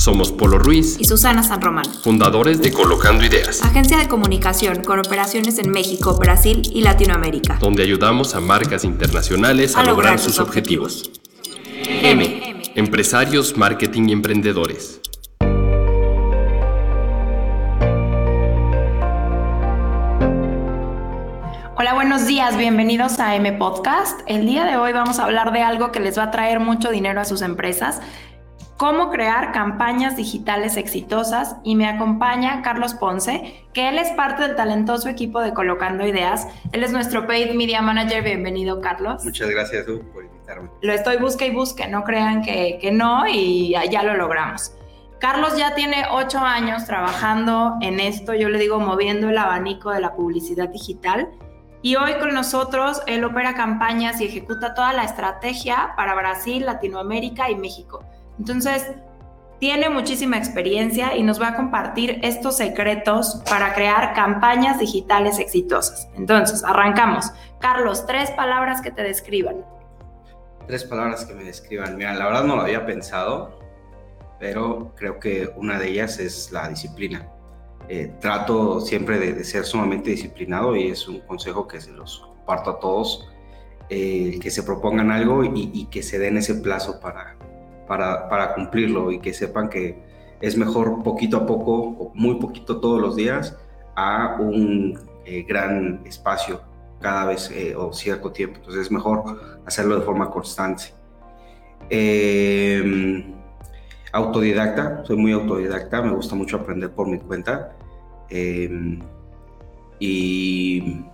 [0.00, 4.98] Somos Polo Ruiz y Susana San Román, fundadores de Colocando Ideas, agencia de comunicación con
[4.98, 11.10] operaciones en México, Brasil y Latinoamérica, donde ayudamos a marcas internacionales a, lograr, sus objetivos.
[11.84, 12.62] M.
[12.76, 15.02] Empresarios, marketing y emprendedores.
[21.76, 24.20] Hola, buenos días, bienvenidos a M Podcast.
[24.26, 26.90] El día de hoy vamos a hablar de algo que les va a traer mucho
[26.90, 28.00] dinero a sus empresas
[28.80, 34.56] cómo crear campañas digitales exitosas y me acompaña Carlos Ponce, que él es parte del
[34.56, 36.48] talentoso equipo de Colocando Ideas.
[36.72, 38.24] Él es nuestro Paid Media Manager.
[38.24, 39.22] Bienvenido, Carlos.
[39.22, 40.70] Muchas gracias por invitarme.
[40.80, 44.72] Lo estoy busque y busque, no crean que, que no y ya lo logramos.
[45.18, 50.00] Carlos ya tiene ocho años trabajando en esto, yo le digo moviendo el abanico de
[50.00, 51.28] la publicidad digital.
[51.82, 57.50] Y hoy con nosotros él opera campañas y ejecuta toda la estrategia para Brasil, Latinoamérica
[57.50, 58.02] y México.
[58.40, 58.86] Entonces,
[59.58, 66.08] tiene muchísima experiencia y nos va a compartir estos secretos para crear campañas digitales exitosas.
[66.16, 67.30] Entonces, arrancamos.
[67.60, 69.56] Carlos, tres palabras que te describan.
[70.66, 71.98] Tres palabras que me describan.
[71.98, 73.60] Mira, la verdad no lo había pensado,
[74.38, 77.28] pero creo que una de ellas es la disciplina.
[77.90, 82.70] Eh, trato siempre de, ser sumamente disciplinado y es un consejo que se los comparto
[82.70, 83.28] a todos,
[83.90, 87.36] eh, que se propongan algo y que se den ese plazo para,
[87.90, 89.98] para, cumplirlo y que sepan que
[90.40, 93.58] es mejor poquito a poco, muy poquito todos los días,
[93.96, 96.60] a un eh, gran espacio
[97.00, 98.58] cada vez eh, o cierto tiempo.
[98.58, 100.94] Entonces es mejor hacerlo de forma constante.
[101.90, 103.34] Em,
[104.12, 107.72] autodidacta, soy muy autodidacta, me gusta mucho aprender por mi cuenta.
[108.28, 109.00] Em,
[109.98, 111.04] y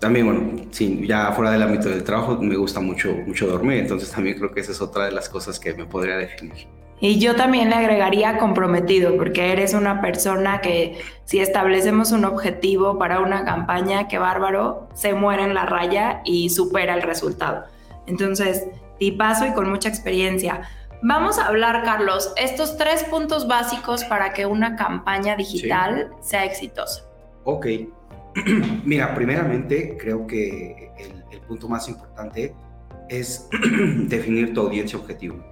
[0.00, 4.10] también, bueno, sí, ya fuera del ámbito del trabajo me gusta mucho, mucho dormir, entonces
[4.10, 6.66] también creo que esa es otra de las cosas que me podría definir.
[7.02, 12.98] Y yo también le agregaría comprometido, porque eres una persona que si establecemos un objetivo
[12.98, 17.64] para una campaña, que bárbaro, se muere en la raya y supera el resultado.
[18.06, 18.66] Entonces,
[19.10, 20.62] paso y con mucha experiencia.
[21.02, 27.04] Vamos a hablar, Carlos, estos tres puntos básicos para que una campaña digital sea exitosa.
[27.44, 27.66] Ok,
[28.84, 32.54] Mira, primeramente creo que el, punto más importante
[33.08, 33.48] es
[34.08, 35.44] definir tu audiencia objetivo.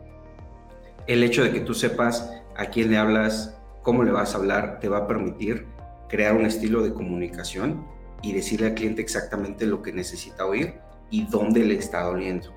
[1.09, 4.79] El hecho de que tú sepas a quién le hablas, cómo le vas a hablar,
[4.79, 5.67] te va a permitir
[6.09, 7.85] crear un estilo de comunicación
[8.23, 10.75] y decirle al cliente exactamente lo que necesita oír
[11.11, 12.55] y dónde le está doliendo.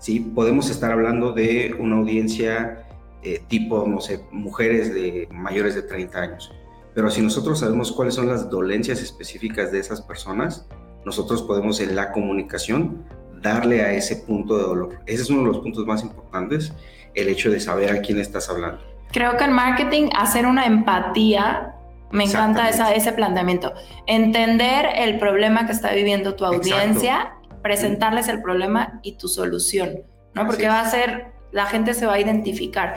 [0.00, 0.18] ¿Sí?
[0.18, 2.86] Podemos estar hablando de una audiencia
[3.22, 6.59] eh, tipo, no sé, mujeres de mayores de 30 años
[6.94, 10.66] pero si nosotros sabemos cuáles son las dolencias específicas de esas personas,
[11.04, 13.04] nosotros podemos en la comunicación
[13.40, 14.98] darle a ese punto de dolor.
[15.06, 16.72] Ese es uno de los puntos más importantes,
[17.14, 18.80] el hecho de saber a quién estás hablando.
[19.12, 21.74] Creo que en marketing hacer una empatía,
[22.12, 23.72] me encanta esa, ese planteamiento,
[24.06, 30.02] entender el problema que está viviendo tu audiencia, presentarles el problema y tu solución,
[30.34, 30.46] ¿no?
[30.46, 32.96] Porque va a ser, la gente se va a identificar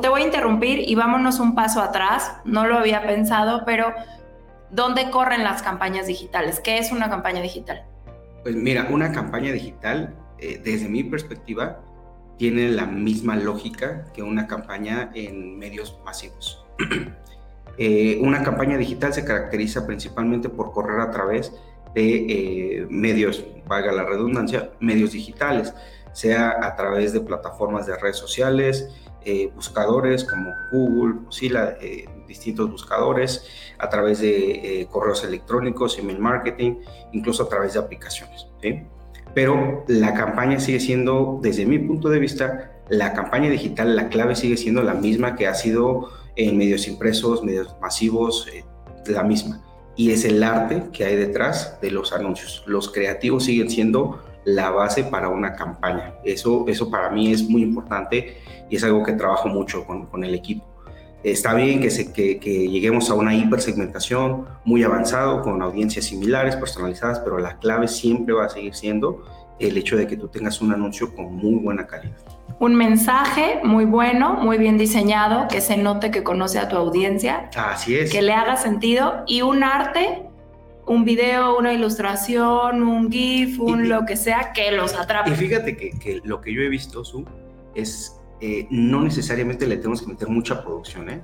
[0.00, 2.32] te voy a interrumpir y vámonos un paso atrás.
[2.44, 3.92] No lo había pensado, pero
[4.70, 6.60] ¿dónde corren las campañas digitales?
[6.60, 7.84] ¿Qué es una campaña digital?
[8.42, 11.80] Pues mira, una campaña digital, eh, desde mi perspectiva,
[12.38, 16.64] tiene la misma lógica que una campaña en medios masivos.
[17.78, 21.50] Eh, una campaña digital se caracteriza principalmente por correr a través
[21.94, 22.26] de
[22.82, 25.72] eh, medios, valga la redundancia, medios digitales,
[26.12, 28.88] sea a través de plataformas de redes sociales,
[29.22, 33.46] eh, buscadores como Google, Mozilla, eh, distintos buscadores,
[33.78, 36.76] a través de eh, correos electrónicos, email marketing,
[37.12, 38.46] incluso a través de aplicaciones.
[39.34, 44.34] Pero la campaña sigue siendo, desde mi punto de vista, la campaña digital, la clave
[44.36, 48.48] sigue siendo la misma que ha sido en medios impresos, medios masivos,
[49.04, 49.62] la misma.
[49.96, 52.64] Y es el arte que hay detrás de los anuncios.
[52.66, 54.18] Los creativos siguen siendo
[54.54, 56.14] la base para una campaña.
[56.24, 58.38] Eso, eso para mí es muy importante
[58.68, 60.64] y es algo que trabajo mucho con, con el equipo.
[61.22, 66.56] Está bien que, se, que, que, lleguemos a una hipersegmentación muy avanzado con audiencias similares,
[66.56, 69.22] personalizadas, pero la clave siempre va a seguir siendo
[69.58, 72.16] el hecho de que tú tengas un anuncio con muy buena calidad.
[72.58, 77.50] Un mensaje muy bueno, muy bien diseñado, que se note que conoce a tu audiencia.
[77.54, 78.10] Así es.
[78.10, 80.29] Que le haga sentido y un arte
[80.90, 85.30] un video, una ilustración, un GIF, un lo que sea que los atrape.
[85.30, 87.24] Y fíjate que, lo que yo he visto, Su,
[87.76, 91.08] es eh, no necesariamente le tenemos que meter mucha producción.
[91.08, 91.22] ¿eh?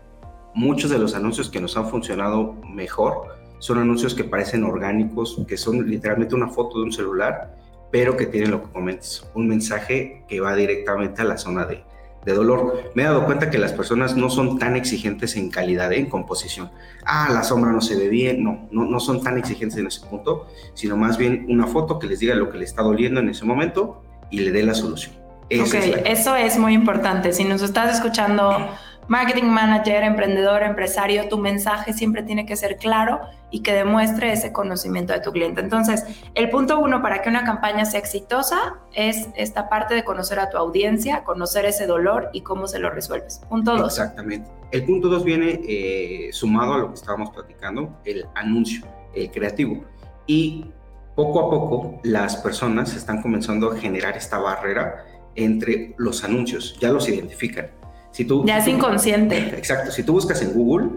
[0.54, 3.26] Muchos de los anuncios que nos han funcionado mejor
[3.58, 7.56] son anuncios que parecen orgánicos, que son literalmente una foto de un celular,
[7.90, 11.82] pero que tienen lo que comentas, un mensaje que va directamente a la zona de,
[12.26, 12.90] de dolor.
[12.94, 16.70] Me he dado cuenta que las personas no son tan exigentes en calidad, en composición.
[17.04, 18.42] Ah, la sombra no se ve bien.
[18.42, 22.08] No, no, no son tan exigentes en ese punto, sino más bien una foto que
[22.08, 25.14] les diga lo que le está doliendo en ese momento y le dé la solución.
[25.44, 25.74] ok,
[26.04, 27.32] eso es muy importante.
[27.32, 28.68] Si nos estás escuchando
[29.08, 33.20] marketing manager, emprendedor, empresario, tu mensaje siempre tiene que ser claro
[33.50, 35.60] y que demuestre ese conocimiento de tu cliente.
[35.60, 36.04] Entonces,
[36.34, 40.50] el punto uno para que una campaña sea exitosa es esta parte de conocer a
[40.50, 43.40] tu audiencia, conocer ese dolor y cómo se lo resuelves.
[43.48, 43.98] Punto dos.
[43.98, 44.50] Exactamente.
[44.72, 49.84] El punto dos viene eh, sumado a lo que estábamos platicando, el anuncio, el creativo.
[50.26, 50.66] Y
[51.14, 55.04] poco a poco las personas están comenzando a generar esta barrera
[55.36, 57.70] entre los anuncios, ya los identifican
[58.44, 59.38] ya es inconsciente.
[59.56, 59.90] Exacto.
[59.90, 60.90] Si tú buscas en Google,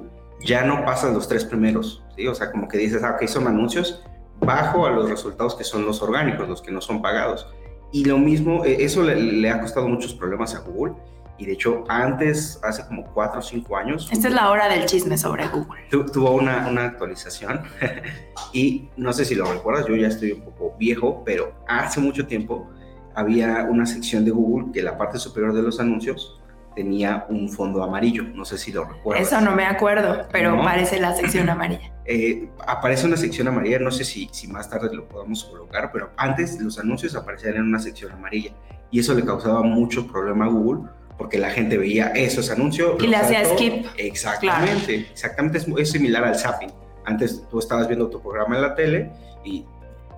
[0.45, 2.04] ya no pasas los tres primeros.
[2.16, 2.27] ¿sí?
[2.27, 4.04] O sea, como que dices, ah, ok, son anuncios,
[4.39, 7.48] bajo a los resultados que son los orgánicos, los que no son pagados.
[7.92, 10.94] Y lo mismo, eh, eso le, ha costado muchos problemas a Google.
[11.38, 14.10] Y de hecho, antes, hace como cuatro o cinco años.
[14.12, 15.81] Esta es la hora del chisme sobre Google.
[15.89, 17.62] tuvo una, una actualización.
[18.54, 22.27] y no sé si lo recuerdas, yo ya estoy un poco viejo, pero hace mucho
[22.27, 22.69] tiempo
[23.16, 26.38] había una sección de Google que la parte superior de los anuncios
[26.80, 28.24] tenía un fondo amarillo.
[28.24, 29.28] No sé si lo recuerdas.
[29.28, 31.92] Eso no me acuerdo, pero aparece la sección amarilla.
[32.12, 36.10] Eh, aparece una sección amarilla, no sé si, si más tarde lo podamos colocar, pero
[36.18, 38.50] antes los anuncios aparecían en una sección amarilla
[38.90, 40.90] y eso le causaba mucho problema a Google
[41.20, 42.96] porque la gente veía esos anuncios.
[43.04, 43.86] Y le hacía skip.
[43.96, 46.72] Exactamente, exactamente es, similar al zapping.
[47.06, 49.12] Antes tú estabas viendo tu programa en la tele
[49.46, 49.64] y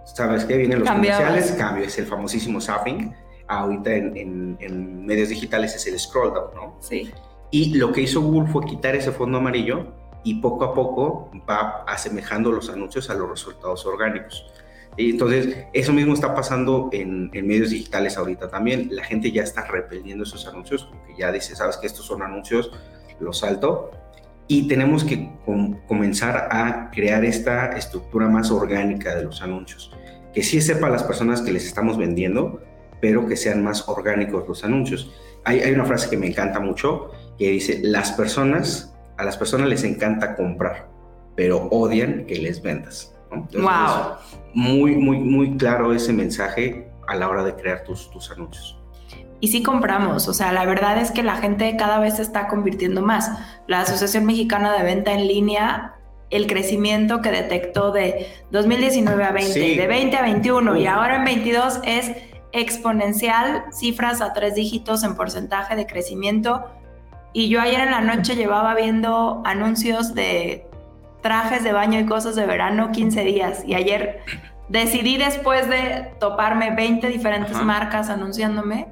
[0.06, 3.13] sabes que vienen los comerciales, cambio, es el famosísimo zapping
[3.59, 6.77] ahorita en, medios digitales es el scroll down, ¿no?
[6.80, 7.12] Sí.
[7.51, 9.88] Y lo que hizo Google fue quitar ese fondo amarillo
[10.24, 14.45] y poco a poco va asemejando los anuncios a los resultados orgánicos.
[14.98, 18.89] Y entonces, eso mismo está pasando en, medios digitales ahorita también.
[18.92, 22.71] La gente ya está repeliendo esos anuncios, porque ya dice, sabes que estos son anuncios,
[23.19, 23.92] los salto.
[24.48, 25.30] Y tenemos que
[25.88, 29.92] comenzar a crear esta estructura más orgánica de los anuncios.
[30.33, 32.62] Que sí sepa las personas que les estamos vendiendo,
[33.01, 35.12] pero que sean más orgánicos los anuncios.
[35.44, 39.68] Hay, hay una frase que me encanta mucho que dice, las personas, a las personas
[39.68, 40.88] les encanta comprar,
[41.36, 43.13] pero odian que les vendas.
[43.31, 44.18] wow.
[44.53, 48.77] muy, muy, muy claro ese mensaje a la hora de crear tus, tus anuncios.
[49.39, 52.48] Y sí compramos, o sea, la verdad es que la gente cada vez se está
[52.48, 53.31] convirtiendo más.
[53.68, 55.95] La Asociación Mexicana de Venta en Línea
[56.31, 61.25] el crecimiento que detectó de 2019 a 20, de 20 a 21 y ahora en
[61.25, 62.12] 22 es
[62.53, 66.65] exponencial, cifras a tres dígitos en porcentaje de crecimiento.
[67.33, 70.68] Y yo ayer en la noche llevaba viendo anuncios de
[71.21, 73.63] trajes de baño y cosas de verano 15 días.
[73.65, 74.21] Y ayer
[74.69, 78.88] decidí después de toparme 20 diferentes marcas anunciándome,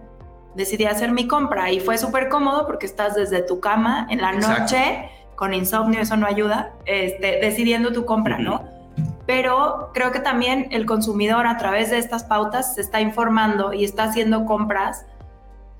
[0.55, 4.33] decidí hacer mi compra y fue súper cómodo porque estás desde tu cama en la
[4.33, 8.78] noche con insomnio, eso no ayuda, este, decidiendo tu compra, ¿no?
[9.25, 13.83] Pero creo que también el consumidor a través de estas pautas se está informando y
[13.83, 15.05] está haciendo compras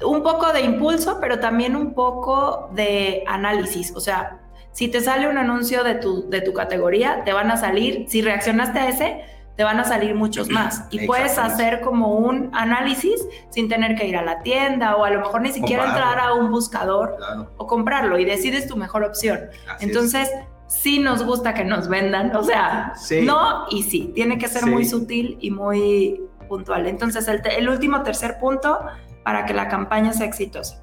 [0.05, 3.93] un poco de impulso, pero también un poco de análisis.
[3.95, 4.39] O sea,
[4.71, 8.21] si te sale un anuncio de tu, de tu categoría, te van a salir, si
[8.21, 10.85] reaccionaste a ese, te van a salir muchos más.
[10.89, 15.09] Y puedes hacer como un análisis sin tener que ir a la tienda o a
[15.09, 17.17] lo mejor ni siquiera entrar a un buscador
[17.57, 19.49] o comprarlo y decides tu mejor opción.
[19.81, 20.31] Entonces,
[20.69, 24.85] sí nos gusta que nos vendan, o sea, no y sí, tiene que ser muy
[24.85, 26.87] sutil y muy puntual.
[26.87, 28.79] Entonces, el, último tercer punto
[29.23, 30.81] para que la campaña sea exitosa.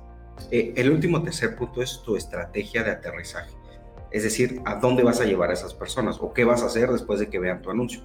[0.51, 3.53] Eh, el último tercer punto es tu estrategia de aterrizaje.
[4.11, 6.91] Es decir, a dónde vas a llevar a esas personas o qué vas a hacer
[6.91, 8.03] después de que vean tu anuncio.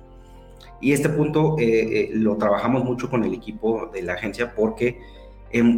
[0.79, 4.99] Y este punto eh, eh, lo trabajamos mucho con el equipo de la agencia porque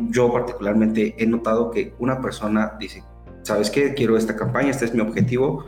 [0.10, 3.03] yo particularmente he notado que una persona dice,
[3.41, 3.95] ¿sabes qué?
[3.95, 5.65] Quiero esta campaña, este es mi objetivo,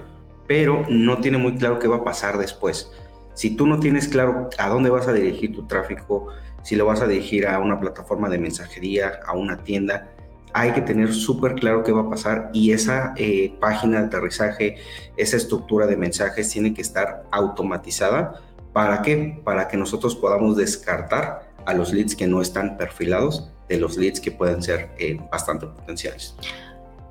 [0.48, 2.92] pero no tiene muy claro qué va a pasar después.
[3.34, 6.28] Si tú no tienes claro a dónde vas a dirigir tu tráfico,
[6.64, 10.10] si lo vas a dirigir a una plataforma de mensajería, a una tienda,
[10.54, 14.78] hay que tener súper claro qué va a pasar y esa eh, página de aterrizaje,
[15.18, 18.42] esa estructura de mensajes tiene que estar automatizada.
[18.72, 19.42] ¿Para qué?
[19.44, 24.22] Para que nosotros podamos descartar a los leads que no están perfilados de los leads
[24.22, 26.36] que pueden ser eh, bastante potenciales.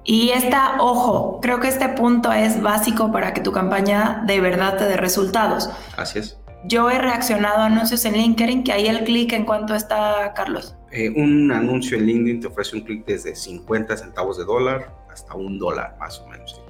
[0.04, 4.76] Y esta, ojo, creo que este punto es básico para que tu campaña de verdad
[4.76, 5.70] te dé resultados.
[5.96, 6.38] Así es.
[6.66, 10.74] Yo he reaccionado a anuncios en LinkedIn, que ahí el clic en cuánto está, Carlos.
[10.90, 15.34] Eh, un anuncio en LinkedIn te ofrece un clic desde 50 centavos de dólar hasta
[15.34, 16.60] un dólar más o menos.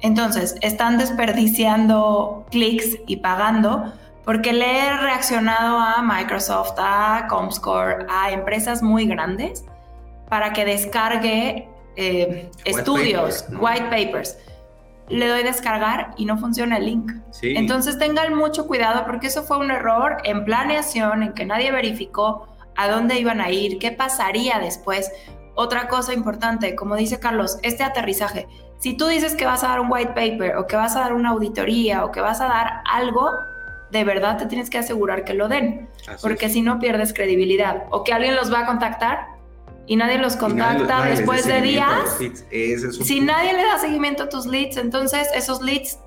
[0.00, 3.92] Entonces, están desperdiciando clics y pagando
[4.24, 9.64] porque le he reaccionado a Microsoft, a Comscore, a empresas muy grandes
[10.28, 14.36] para que descargue eh, estudios, white papers.
[15.08, 17.12] Le doy descargar y no funciona el link.
[17.42, 22.48] Entonces tengan mucho cuidado porque eso fue un error en planeación, en que nadie verificó
[22.76, 25.12] a dónde iban a ir, qué pasaría después.
[25.54, 28.48] Otra cosa importante, como dice Carlos, este aterrizaje.
[28.78, 31.14] Si tú dices que vas a dar un white paper o que vas a dar
[31.14, 33.30] una auditoría o que vas a dar algo,
[33.90, 35.88] de verdad te tienes que asegurar que lo den,
[36.20, 39.33] porque si no pierdes credibilidad o que alguien los va a contactar
[39.86, 42.18] y nadie los contacta después de días.
[43.02, 45.98] Si nadie le da seguimiento a tus leads, entonces esos leads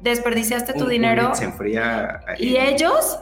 [0.00, 3.18] desperdiciaste tu dinero se enfría y ellos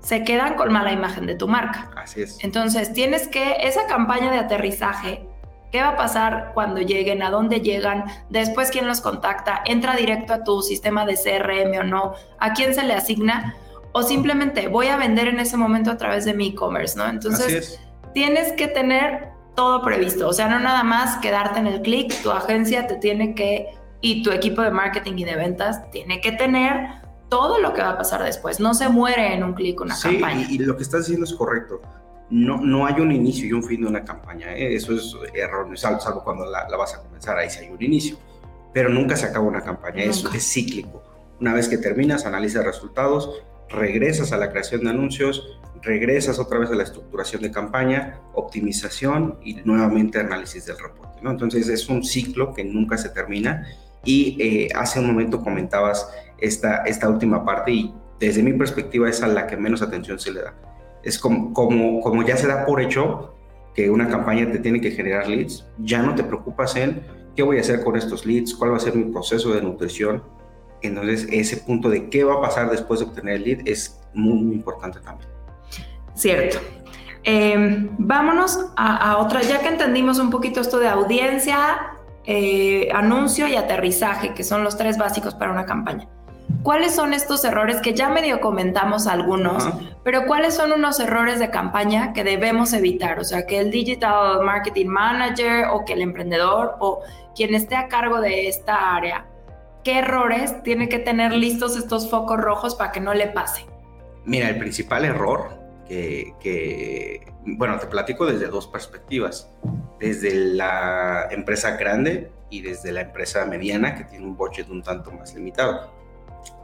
[0.00, 1.90] se quedan con mala imagen de tu marca.
[1.96, 2.42] Así es.
[2.42, 5.26] Entonces tienes que esa campaña de aterrizaje
[5.70, 7.22] ¿Qué va a pasar cuando lleguen?
[7.22, 8.04] ¿A dónde llegan?
[8.28, 9.62] Después, ¿quién los contacta?
[9.64, 12.14] ¿Entra directo a tu sistema de CRM o no?
[12.38, 13.54] ¿A quién se le asigna?
[13.92, 17.06] O simplemente voy a vender en ese momento a través de mi e-commerce, ¿no?
[17.06, 17.80] Entonces,
[18.12, 20.28] tienes que tener todo previsto.
[20.28, 22.14] O sea, no nada más quedarte en el clic.
[22.22, 23.66] Tu agencia te tiene que,
[24.00, 27.90] y tu equipo de marketing y de ventas tiene que tener todo lo que va
[27.90, 28.60] a pasar después.
[28.60, 30.46] No se muere en un clic una campaña.
[30.48, 31.80] Y, y lo que estás diciendo es correcto
[32.30, 34.54] no, no hay un inicio y un fin de una campaña.
[34.54, 34.74] ¿eh?
[34.74, 38.16] Eso es erróneo, salvo, cuando la, vas a comenzar, ahí sí hay un inicio.
[38.72, 41.02] Pero nunca se acaba una campaña, eso es cíclico.
[41.40, 46.70] Una vez que terminas, analizas resultados, regresas a la creación de anuncios, regresas otra vez
[46.70, 51.20] a la estructuración de campaña, optimización y nuevamente análisis del reporte.
[51.22, 53.66] Entonces es un ciclo que nunca se termina
[54.04, 59.22] y eh, hace un momento comentabas esta, esta última parte y desde mi perspectiva es
[59.22, 60.54] a la que menos atención se le da
[61.02, 63.34] es como, como, como ya se da por hecho
[63.74, 67.02] que una campaña te tiene que generar leads, ya no te preocupas en
[67.36, 70.22] qué voy a hacer con estos leads, cuál va a ser mi proceso de nutrición.
[70.82, 74.54] Entonces, ese punto de qué va a pasar después de obtener el lead es muy,
[74.54, 75.28] importante también.
[76.14, 76.58] Cierto.
[77.22, 81.92] Em, vámonos a, otra, ya que entendimos un poquito esto de audiencia,
[82.24, 86.08] eh, anuncio y aterrizaje, que son los tres básicos para una campaña.
[86.62, 89.66] ¿Cuáles son estos errores que ya medio comentamos algunos,
[90.04, 93.18] pero cuáles son unos errores de campaña que debemos evitar?
[93.18, 97.00] O sea, que el Digital Marketing Manager o que el emprendedor o
[97.34, 99.24] quien esté a cargo de esta área,
[99.84, 103.64] ¿qué errores tiene que tener listos estos focos rojos para que no le pase?
[104.24, 109.52] Mira, el principal error que, que, bueno, te platico desde dos perspectivas,
[109.98, 115.10] desde la empresa grande y desde la empresa mediana que tiene un budget un tanto
[115.10, 116.00] más limitado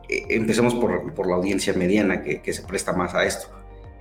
[0.09, 3.49] eh, empecemos por, la audiencia mediana que, se presta más a esto.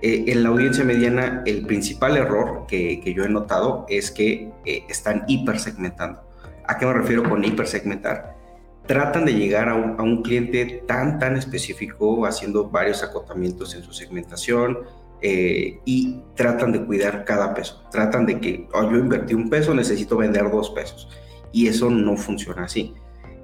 [0.02, 4.84] Eh, en la audiencia mediana, el principal error que, yo he notado es que eh,
[4.88, 6.22] están hipersegmentando.
[6.66, 8.36] ¿A qué me refiero con hipersegmentar?
[8.86, 14.78] Tratan de llegar a un, cliente tan, tan específico, haciendo varios acotamientos en su segmentación,
[15.22, 17.82] y tratan de cuidar cada peso.
[17.90, 21.08] Tratan de que oh, yo invertí un peso, necesito vender dos pesos.
[21.52, 22.94] Y eso no funciona así.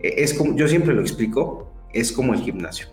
[0.01, 2.87] es como, yo siempre lo explico, es como el gimnasio.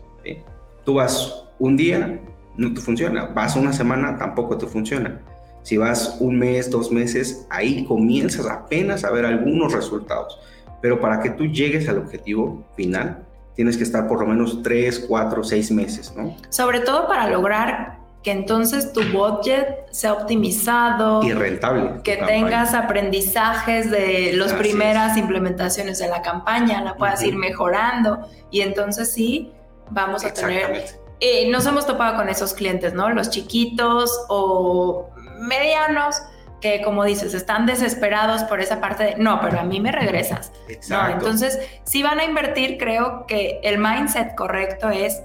[0.86, 2.20] Tú vas un día,
[2.58, 3.26] no te funciona.
[3.26, 5.22] Vas una semana, tampoco te funciona.
[5.64, 10.40] Si vas un mes, dos meses, ahí comienzas apenas a ver algunos resultados.
[10.82, 15.06] Pero para que tú llegues al objetivo final, tienes que estar por lo menos tres,
[15.08, 16.36] cuatro, seis meses, ¿no?
[16.50, 22.02] Sobre todo para lograr que entonces tu budget sea optimizado y rentable.
[22.04, 28.62] Que tengas aprendizajes de las primeras implementaciones de la campaña, la puedas ir mejorando y
[28.62, 29.52] entonces sí,
[29.90, 30.86] vamos a tener...
[31.22, 33.10] Eh, nos hemos topado con esos clientes, ¿no?
[33.10, 35.10] Los chiquitos o
[35.42, 36.22] medianos
[36.62, 40.52] que como dices, están desesperados por esa parte de, no, pero a mí me regresas.
[40.90, 45.22] No, entonces, si van a invertir, creo que el mindset correcto es,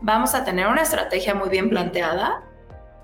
[0.00, 2.42] vamos a tener una estrategia muy bien planteada,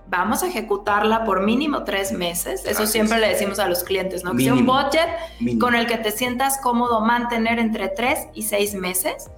[0.08, 2.64] vamos a ejecutarla por mínimo tres meses.
[2.64, 4.34] Eso siempre le decimos a los clientes, ¿no?
[4.34, 5.08] Que sea un budget
[5.60, 9.30] con el que te sientas cómodo mantener entre tres y seis meses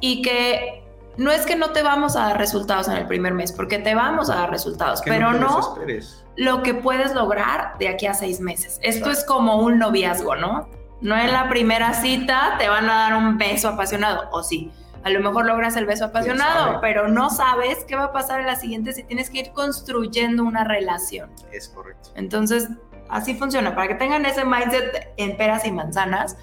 [0.00, 0.82] y que
[1.16, 3.94] no es que no te vamos a dar resultados en el primer mes, porque te
[3.94, 5.76] vamos a dar resultados, pero no,
[6.36, 8.78] lo que puedes lograr de aquí a seis meses.
[8.82, 10.68] Esto es como un noviazgo, ¿no?
[11.00, 14.70] No en la primera cita te van a dar un beso apasionado, o sí
[15.04, 18.46] a lo mejor logras el beso apasionado, pero no sabes qué va a pasar en
[18.46, 21.30] la siguiente si tienes que ir construyendo una relación.
[21.52, 22.10] Es correcto.
[22.16, 22.70] Entonces,
[23.08, 23.74] Así funciona.
[23.74, 26.36] Para que tengan ese mindset en peras y manzanas,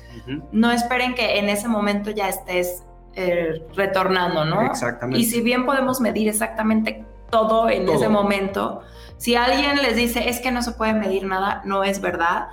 [0.51, 2.83] no esperen que en ese momento ya estés
[3.15, 4.62] eh, retornando, ¿no?
[4.62, 5.19] Exactamente.
[5.19, 8.81] Y si bien podemos medir exactamente todo en ese momento,
[9.17, 12.48] si alguien les dice es que no se puede medir nada, no es verdad.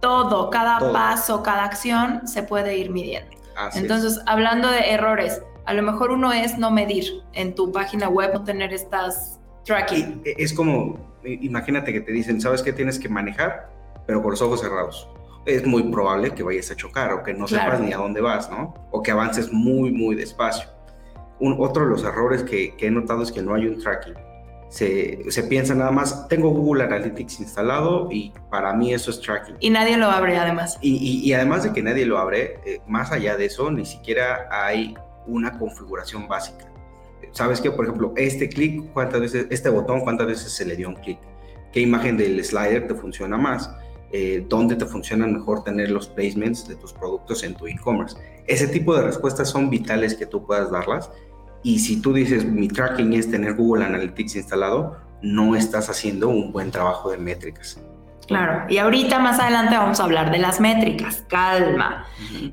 [0.00, 3.36] Todo, cada paso, cada acción se puede ir midiendo.
[3.74, 8.32] Entonces, hablando de errores, a lo mejor uno es no medir en tu página web
[8.34, 10.22] o tener estas tracking.
[10.24, 13.70] Es como, imagínate que te dicen, ¿sabes qué tienes que manejar?
[14.06, 15.08] Pero con los ojos cerrados.
[15.46, 18.50] Es muy probable que vayas a chocar o que no sepas ni a dónde vas,
[18.50, 18.74] ¿no?
[18.90, 20.68] O que avances muy, muy despacio.
[21.38, 24.14] Un, otro de los errores que, he notado es que no hay un tracking.
[24.70, 29.56] Se, se, piensa nada más, tengo Google Analytics instalado y para mí eso es tracking.
[29.60, 30.78] Y nadie lo abre además.
[30.80, 34.48] Y, y, además de que nadie lo abre, eh, más allá de eso, ni siquiera
[34.50, 34.94] hay
[35.26, 36.70] una configuración básica.
[37.32, 40.88] Sabes que, por ejemplo, este clic, cuántas veces, este botón, cuántas veces se le dio
[40.88, 41.18] un clic,
[41.72, 43.70] qué imagen del slider te funciona más,
[44.12, 48.16] eh, dónde te funciona mejor tener los placements de tus productos en tu e-commerce.
[48.46, 51.10] Ese tipo de respuestas son vitales que tú puedas darlas.
[51.62, 56.52] Y si tú dices, mi tracking es tener Google Analytics instalado, no estás haciendo un
[56.52, 57.80] buen trabajo de métricas.
[58.26, 62.06] Claro, y ahorita más adelante vamos a hablar de las métricas, calma.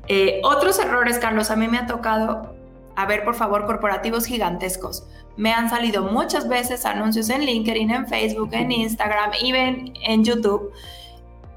[0.08, 2.56] Eh, otros errores, Carlos, a mí me ha tocado
[2.96, 5.06] a ver, por favor, corporativos gigantescos.
[5.36, 10.72] Me han salido muchas veces anuncios en LinkedIn, en Facebook, en Instagram y en YouTube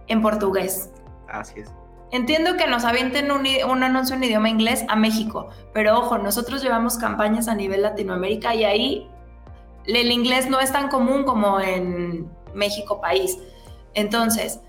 [0.07, 0.91] en portugués.
[1.27, 1.80] Así es.
[2.11, 6.61] Entiendo que nos avienten un, un, anuncio en idioma inglés a México, pero ojo, nosotros
[6.61, 9.07] llevamos campañas a nivel Latinoamérica y ahí
[9.85, 13.37] el inglés no es tan común como en México país.
[13.93, 14.59] Entonces,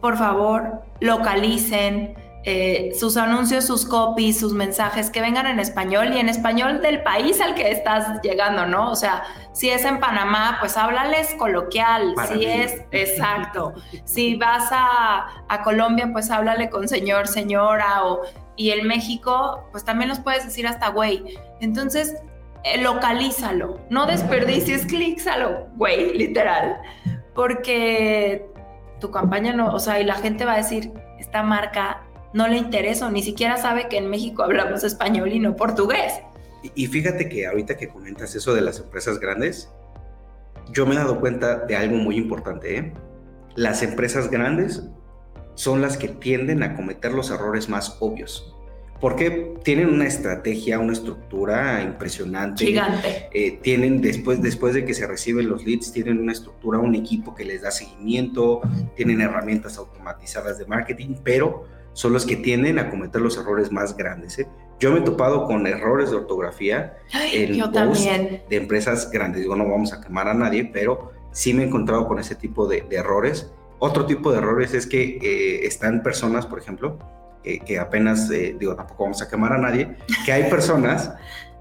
[0.00, 2.14] por favor, localicen,
[2.44, 7.02] eh, sus anuncios, sus copies, sus mensajes que vengan en español y en español del
[7.02, 8.90] país al que estás llegando, ¿no?
[8.90, 15.26] O sea, si es en Panamá, pues háblales coloquial, si es, exacto, si vas a,
[15.48, 18.22] a, Colombia, pues háblale con señor, señora, o,
[18.56, 21.38] y en México, pues también los puedes decir hasta güey.
[21.60, 22.14] Entonces,
[22.64, 26.80] eh, localízalo, no desperdicies clics a lo güey, literal,
[27.34, 28.46] porque
[28.98, 32.56] tu campaña no, o sea, y la gente va a decir, esta marca no le
[32.56, 36.14] interesa ni siquiera sabe que en México hablamos español y no portugués.
[36.74, 39.70] Y, fíjate que ahorita que comentas eso de las empresas grandes,
[40.72, 42.76] yo me he dado cuenta de algo muy importante.
[42.76, 42.92] ¿eh?
[43.56, 44.82] Las empresas grandes
[45.54, 48.54] son las que tienden a cometer los errores más obvios.
[49.00, 52.66] Porque tienen una estrategia, una estructura impresionante.
[52.66, 53.30] Gigante.
[53.32, 57.34] Eh, tienen, después, después de que se reciben los leads, tienen una estructura, un equipo
[57.34, 58.60] que les da seguimiento,
[58.96, 63.96] tienen herramientas automatizadas de marketing, pero son los que tienden a cometer los errores más
[63.96, 64.38] grandes.
[64.38, 64.48] ¿eh?
[64.78, 68.42] Yo me he topado con errores de ortografía en yo también.
[68.48, 69.42] de empresas grandes.
[69.42, 72.66] Digo, no vamos a quemar a nadie, pero sí me he encontrado con ese tipo
[72.66, 73.52] de, errores.
[73.78, 76.98] Otro tipo de errores es que eh, están personas, por ejemplo,
[77.42, 81.14] que apenas, eh, digo, tampoco vamos a quemar a nadie, que hay personas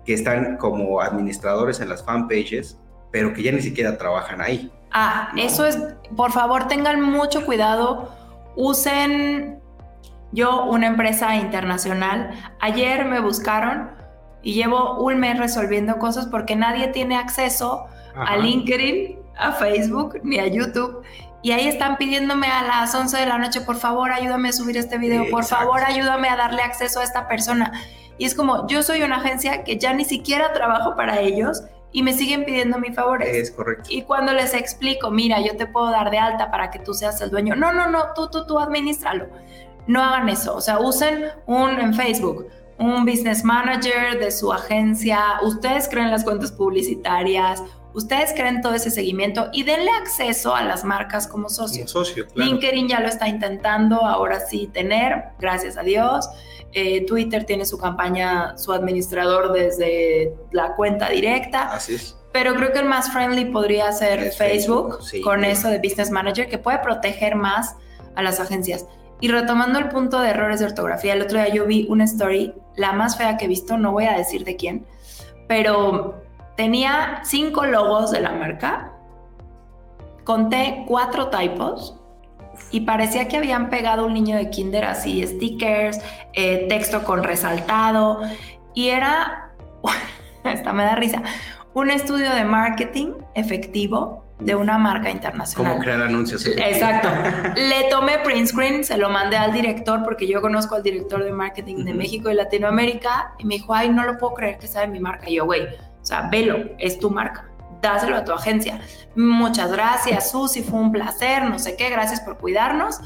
[0.05, 2.77] que están como administradores en las fanpages,
[3.11, 4.71] pero que ya ni siquiera trabajan ahí.
[4.91, 5.77] Ah, eso es,
[6.15, 8.09] por favor, tengan mucho cuidado,
[8.55, 9.59] usen
[10.31, 13.91] yo, una empresa internacional, ayer me buscaron
[14.41, 20.39] y llevo un mes resolviendo cosas porque nadie tiene acceso a LinkedIn, a Facebook ni
[20.39, 21.03] a YouTube.
[21.41, 24.77] Y ahí están pidiéndome a las 11 de la noche, por favor, ayúdame a subir
[24.77, 27.71] este video, por favor, ayúdame a darle acceso a esta persona.
[28.17, 31.63] Y es como, yo soy una agencia que ya ni siquiera trabajo para ellos
[31.93, 33.29] y me siguen pidiendo mis favores.
[33.33, 33.87] Es correcto.
[33.89, 37.21] Y cuando les explico, mira, yo te puedo dar de alta para que tú seas
[37.21, 37.55] el dueño.
[37.55, 39.27] No, no, no, tú, tú, tú administralo
[39.89, 40.55] no hagan eso.
[40.55, 42.47] O sea, usen un en Facebook,
[42.77, 45.19] un business manager de su agencia.
[45.41, 47.63] Ustedes creen las cuentas publicitarias.
[47.95, 51.87] Ustedes creen todo ese seguimiento y denle acceso a las marcas como socio.
[51.87, 56.29] socio LinkedIn ya lo está intentando ahora sí tener, gracias a Dios.
[56.71, 61.73] Eh, Twitter tiene su campaña, su administrador desde la cuenta directa.
[61.73, 62.15] Así es.
[62.31, 66.59] Pero creo que el más friendly podría ser Facebook, con eso de Business Manager, que
[66.59, 67.75] puede proteger más
[68.15, 68.85] a las agencias.
[69.21, 72.53] Y retomando el punto de errores de ortografía, el otro día yo vi una story,
[72.75, 74.85] la más fea que he visto, no voy a decir de quién,
[75.47, 76.23] pero
[76.55, 78.93] tenía cinco logos de la marca,
[80.23, 81.95] conté cuatro typos
[82.71, 85.99] y parecía que habían pegado un niño de kinder así, stickers,
[86.33, 88.21] eh, texto con resaltado
[88.73, 89.51] y era,
[90.45, 91.23] esta me da risa,
[91.73, 95.71] un estudio de marketing efectivo de una marca internacional.
[95.73, 96.45] Como crear anuncios.
[96.45, 97.09] Exacto.
[97.55, 101.31] Le tomé print screen, se lo mandé al director porque yo conozco al director de
[101.33, 104.87] marketing de México y Latinoamérica y me dijo, ay, no lo puedo creer que sabe
[104.87, 105.29] mi marca.
[105.29, 107.49] Y yo, güey, o sea, velo, es tu marca,
[107.81, 108.79] dáselo a tu agencia.
[109.15, 112.99] Muchas gracias, Susi, fue un placer, no sé qué, gracias por cuidarnos.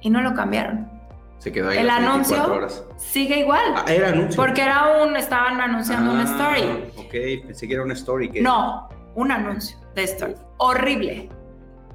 [0.00, 0.90] Y no lo cambiaron.
[1.38, 1.78] Se quedó ahí.
[1.78, 2.84] El anuncio 24 horas.
[2.96, 3.62] sigue igual.
[3.76, 4.36] Ah, era anuncio.
[4.42, 6.92] Porque era un, estaban anunciando una Ah, story.
[6.96, 8.30] Ok, pensé que era una story.
[8.42, 10.36] No, un anuncio de.
[10.58, 11.28] Horrible.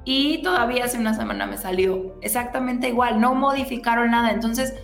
[0.04, 3.20] Y todavía hace una semana me salió exactamente igual.
[3.20, 4.30] No modificaron nada.
[4.30, 4.74] Entonces,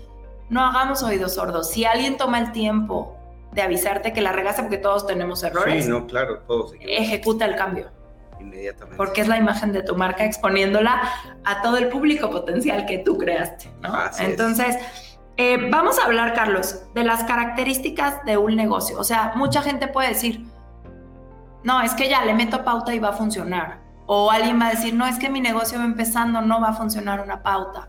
[0.49, 1.71] no hagamos oídos sordos.
[1.71, 3.17] Si alguien toma el tiempo
[3.53, 7.55] de avisarte que la regaste porque todos tenemos errores, Sí, no, claro, todos ejecuta el
[7.55, 7.91] cambio.
[8.41, 8.97] inmediatamente.
[8.97, 11.01] Porque es la imagen de tu marca exponiéndola
[11.45, 13.71] a todo el público potencial que tú creaste.
[13.83, 13.95] ¿no?
[13.95, 14.31] Así es.
[14.31, 14.77] Entonces,
[15.37, 18.99] eh, vamos a hablar, Carlos, de las características de un negocio.
[18.99, 20.45] O sea, mucha gente puede decir,
[21.65, 23.81] no, es que ya le meto pauta y va a funcionar.
[24.07, 26.73] O alguien va a decir, no, es que mi negocio va empezando, no va a
[26.75, 27.89] funcionar una pauta.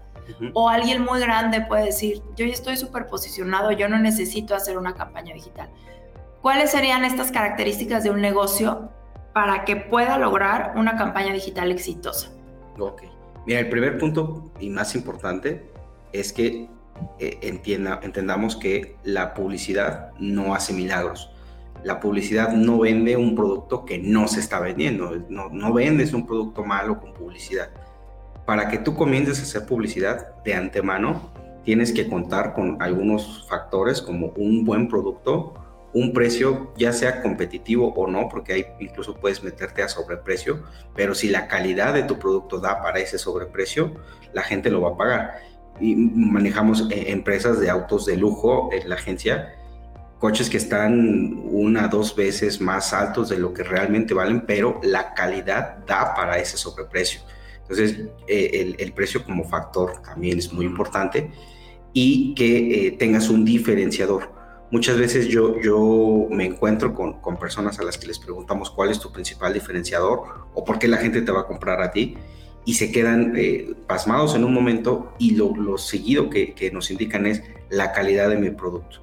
[0.53, 4.77] O alguien muy grande puede decir, yo ya estoy súper posicionado, yo no necesito hacer
[4.77, 5.69] una campaña digital.
[6.41, 8.89] ¿Cuáles serían estas características de un negocio
[9.33, 12.29] para que pueda lograr una campaña digital exitosa?
[12.79, 13.03] Ok.
[13.45, 15.69] Mira, el primer punto y más importante
[16.13, 16.69] es que
[17.19, 21.32] eh, entienda, entendamos que la publicidad no hace milagros.
[21.83, 25.11] La publicidad no vende un producto que no se está vendiendo.
[25.29, 27.69] No, no vendes un producto malo con publicidad.
[28.45, 31.31] Para que tú comiences a hacer publicidad de antemano,
[31.63, 35.53] tienes que contar con algunos factores como un buen producto,
[35.93, 40.63] un precio, ya sea competitivo o no, porque ahí incluso puedes meterte a sobreprecio,
[40.95, 43.93] pero si la calidad de tu producto da para ese sobreprecio,
[44.33, 45.39] la gente lo va a pagar.
[45.79, 49.55] Y manejamos eh, empresas de autos de lujo en la agencia,
[50.23, 55.13] coches que están una, dos veces más altos de lo que realmente valen, pero la
[55.13, 57.19] calidad da para ese sobreprecio.
[57.63, 61.29] Entonces, eh, el, el precio como factor también es muy importante
[61.91, 64.31] y que eh, tengas un diferenciador.
[64.71, 68.91] Muchas veces yo, yo me encuentro con, con personas a las que les preguntamos cuál
[68.91, 72.15] es tu principal diferenciador o por qué la gente te va a comprar a ti
[72.63, 76.91] y se quedan eh, pasmados en un momento y lo, lo seguido que, que nos
[76.91, 79.02] indican es la calidad de mi producto.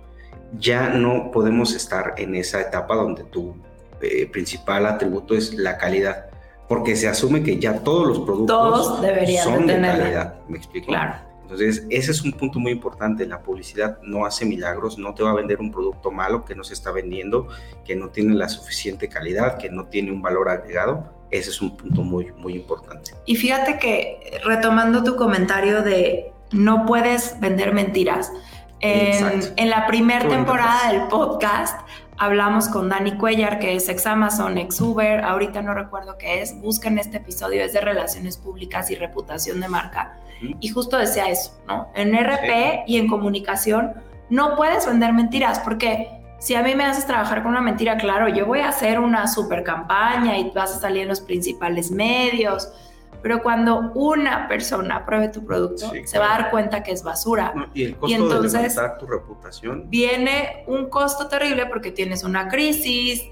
[0.59, 3.55] Ya no podemos estar en esa etapa donde tu
[4.01, 6.27] eh, principal atributo es la calidad,
[6.69, 10.35] porque se asume que ya todos los productos Todos deberían son de calidad.
[10.49, 10.89] ¿Me explico?
[10.89, 11.31] Claro.
[11.43, 13.27] Entonces, ese es un punto muy importante.
[13.27, 16.63] La publicidad no hace milagros, no te va a vender un producto malo que no
[16.63, 17.49] se está vendiendo,
[17.85, 21.13] que no tiene la suficiente calidad, que no tiene un valor agregado.
[21.33, 23.15] Ese es un punto muy, muy importante.
[23.27, 28.33] Y fíjate que retomando tu comentario de no puedes vender mentiras,
[28.81, 31.81] en, la primera temporada del podcast
[32.16, 36.61] hablamos con Dani Cuellar, que es ex Amazon, ex Uber, ahorita no recuerdo qué es,
[36.61, 40.19] busquen este episodio, es de relaciones públicas y reputación de marca.
[40.61, 41.88] Y justo decía eso, ¿no?
[41.95, 43.93] En RP y en comunicación
[44.31, 48.29] no puedes vender mentiras porque si a mí me haces trabajar con una mentira, claro,
[48.29, 52.73] yo voy a hacer una super campaña y vas a salir en los principales medios,
[53.22, 56.42] pero cuando una persona pruebe tu producto, Sí, se va a claro.
[56.44, 57.52] dar cuenta que es basura.
[57.74, 59.88] Y el costo entonces- de tu reputación.
[59.90, 63.24] Viene un costo terrible porque tienes una crisis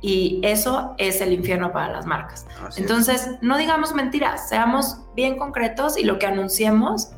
[0.00, 2.46] y eso es el infierno para las marcas.
[2.66, 2.78] así es.
[2.78, 7.10] Entonces, no digamos mentiras, seamos bien concretos y lo que anunciemos,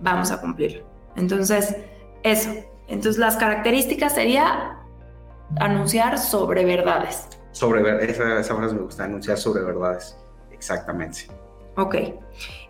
[0.00, 0.84] vamos a cumplirlo.
[1.16, 1.76] Entonces,
[2.22, 2.50] eso.
[2.88, 4.78] Entonces, las características sería
[5.60, 7.26] anunciar sobre verdades.
[7.52, 10.16] sobre esa, esa frase me gusta, anunciar sobre verdades.
[10.62, 11.26] Exactamente.
[11.76, 11.96] Ok.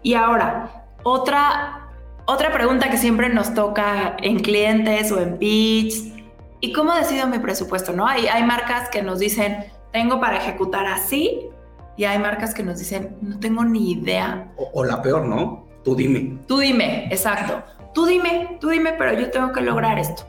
[0.03, 1.91] Y ahora, otra,
[2.25, 6.25] otra pregunta que siempre nos toca en clientes o en pitch.
[6.61, 7.93] ¿Y cómo decido mi presupuesto?
[7.93, 8.07] ¿no?
[8.07, 11.51] Hay, hay marcas que nos dicen, tengo para ejecutar así,
[11.99, 14.51] y hay marcas que nos dicen, no tengo ni idea.
[14.57, 15.67] O, o la peor, ¿no?
[15.85, 16.39] Tú dime.
[16.47, 17.63] Tú dime, exacto.
[17.93, 20.23] Tú dime, tú dime, pero yo tengo que lograr esto.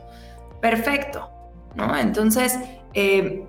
[0.60, 1.30] Perfecto,
[1.74, 1.96] ¿no?
[1.96, 2.58] Entonces,
[2.92, 3.46] eh,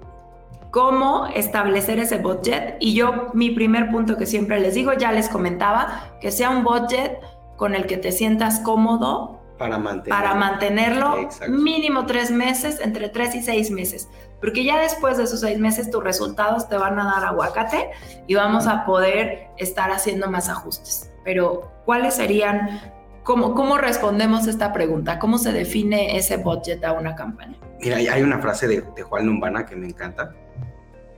[0.76, 2.76] ¿cómo establecer ese budget?
[2.82, 6.66] Y yo, mi primer punto que siempre les digo, ya les comentaba, que sea un
[6.66, 7.18] budget
[7.56, 10.20] con el que te sientas cómodo Para mantener.
[10.20, 11.54] para mantenerlo Exacto.
[11.54, 14.10] mínimo tres meses, entre tres y seis meses.
[14.42, 17.92] Porque ya después de esos seis meses tus resultados te van a dar aguacate
[18.28, 21.10] y vamos a poder estar haciendo más ajustes.
[21.24, 22.82] Pero, ¿cuáles serían,
[23.24, 25.20] cómo, cómo respondemos esta pregunta?
[25.20, 27.56] ¿Cómo se define ese budget a una campaña?
[27.80, 30.34] Mira, hay- una frase de, de Juan Lombana que me encanta.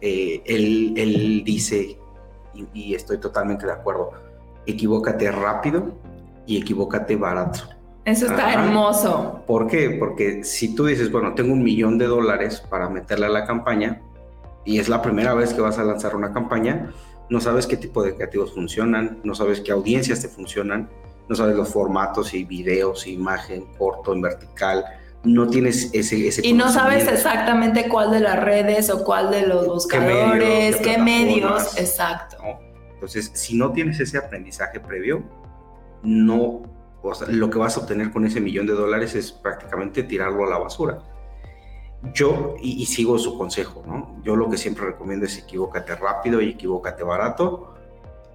[0.02, 1.98] Eh, él, él dice,
[2.54, 4.12] y, y estoy totalmente de acuerdo,
[4.66, 5.94] equivócate rápido
[6.46, 7.60] y equivócate barato.
[8.06, 8.64] Eso está Ajá.
[8.64, 9.44] hermoso.
[9.46, 9.98] ¿Por qué?
[10.00, 14.02] Porque si tú dices, bueno, tengo un millón de dólares para meterle a la campaña
[14.64, 16.94] y es la primera vez que vas a lanzar una campaña,
[17.30, 20.90] no sabes qué tipo de creativos funcionan, no sabes qué audiencias te funcionan,
[21.28, 24.86] no sabes los formatos y videos, imagen, corto, en vertical,
[25.28, 26.28] no tienes ese...
[26.28, 30.98] ese y no sabes exactamente cuál de las redes o cuál de los buscadores, qué
[30.98, 32.38] medios, exacto.
[32.94, 35.24] Entonces, si no tienes ese aprendizaje previo,
[36.02, 36.64] no,
[37.02, 40.46] o sea, lo que vas a obtener con ese millón de dólares es prácticamente tirarlo
[40.46, 41.00] a la basura.
[42.14, 44.22] Yo, y, sigo su consejo, ¿no?
[44.24, 47.74] Yo lo que siempre recomiendo es equivócate rápido y equivócate barato.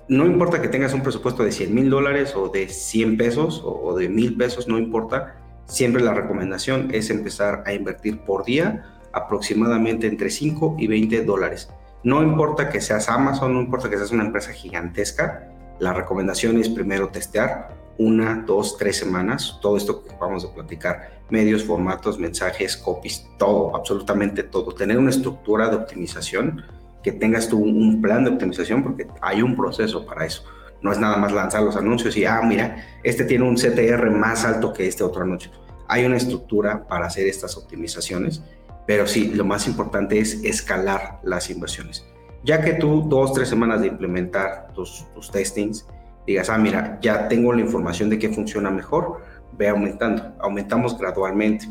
[0.09, 3.71] No importa que tengas un presupuesto de 100 mil dólares o de 100 pesos o,
[3.71, 5.42] o de mil pesos, no importa
[5.73, 11.71] Siempre la recomendación es empezar a invertir por día aproximadamente entre 5 y 20 dólares.
[12.05, 15.49] No importa que seas Amazon, no importa que seas una empresa gigantesca,
[15.81, 21.23] la recomendación es primero testear una, dos, tres semanas, todo esto que vamos a platicar,
[21.31, 24.75] medios, formatos, mensajes, copies, todo, absolutamente todo.
[24.75, 26.63] Tener una estructura de optimización,
[27.03, 30.45] que tengas tú un plan de optimización, porque hay un proceso para eso.
[30.83, 34.45] No es nada más lanzar los anuncios y, ah, mira, este tiene un CTR más
[34.45, 35.62] alto que este otro anuncio.
[35.93, 38.43] Hay una estructura para hacer estas optimizaciones,
[38.87, 42.07] pero sí, lo más importante es escalar las inversiones.
[42.45, 45.87] Ya que tú dos, tres semanas de implementar tus, tus testings,
[46.27, 49.21] digas, ah, mira, ya tengo la información de qué funciona mejor,
[49.53, 51.69] ve aumentando, aumentamos gradualmente.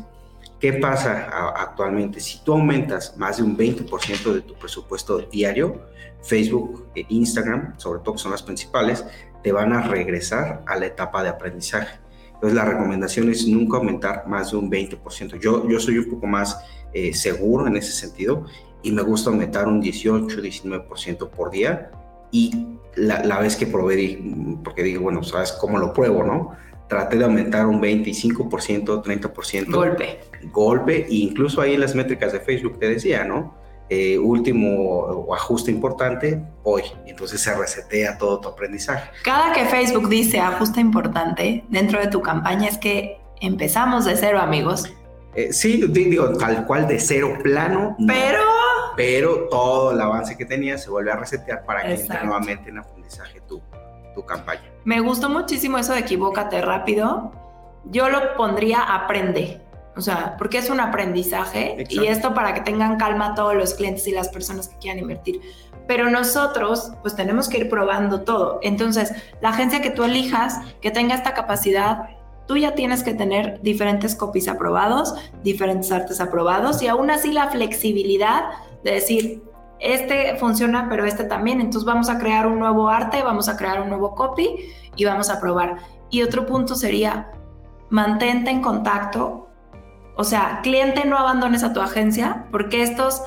[0.60, 2.20] ¿Qué pasa actualmente?
[2.20, 5.82] Si tú aumentas más de un 20% de tu presupuesto diario,
[6.22, 9.04] Facebook e Instagram, sobre todo que son las principales,
[9.42, 11.98] te van a regresar a la etapa de aprendizaje.
[12.42, 15.38] Entonces la recomendación es nunca aumentar más de un 20%.
[15.38, 16.58] Yo, yo soy un poco más
[16.92, 18.46] eh, seguro en ese sentido
[18.82, 21.92] y me gusta aumentar un 18, 19% por día.
[22.32, 24.20] Y la, la, vez que probé,
[24.64, 26.56] porque digo, bueno, ¿sabes cómo lo pruebo, no?
[26.88, 29.72] traté de aumentar un 25%, 30%.
[29.72, 30.20] Golpe.
[30.50, 33.54] Golpe, e incluso ahí en las métricas de Facebook te decía, ¿no?
[33.94, 36.82] Eh, último ajuste importante, hoy.
[37.04, 39.10] Entonces se resetea todo tu aprendizaje.
[39.22, 44.40] Cada que Facebook dice ajuste importante dentro de tu campaña es que empezamos de cero,
[44.40, 44.90] amigos.
[45.34, 47.94] Eh, sí, digo, tal cual de cero plano.
[48.06, 48.40] Pero...
[48.96, 52.78] Pero todo el avance que tenía se vuelve a resetear para que entre nuevamente en
[52.78, 53.60] aprendizaje tú
[54.14, 54.70] tu campaña.
[54.84, 57.32] Me gustó muchísimo eso de equivócate rápido.
[57.84, 59.61] Yo lo pondría aprende.
[59.96, 64.06] O sea, porque es un aprendizaje y esto para que tengan calma todos los clientes
[64.06, 65.40] y las personas que quieran invertir.
[65.86, 68.58] Pero nosotros, pues tenemos que ir probando todo.
[68.62, 72.08] Entonces, la agencia que tú elijas, que tenga esta capacidad,
[72.46, 77.48] tú ya tienes que tener diferentes copies aprobados, diferentes artes aprobados y aún así la
[77.48, 78.44] flexibilidad
[78.84, 79.42] de decir,
[79.78, 81.60] este funciona, pero este también.
[81.60, 84.56] Entonces vamos a crear un nuevo arte, vamos a crear un nuevo copy
[84.96, 85.76] y vamos a probar.
[86.08, 87.30] Y otro punto sería,
[87.90, 89.48] mantente en contacto.
[90.16, 93.22] O sea, cliente, no abandones a tu agencia porque estos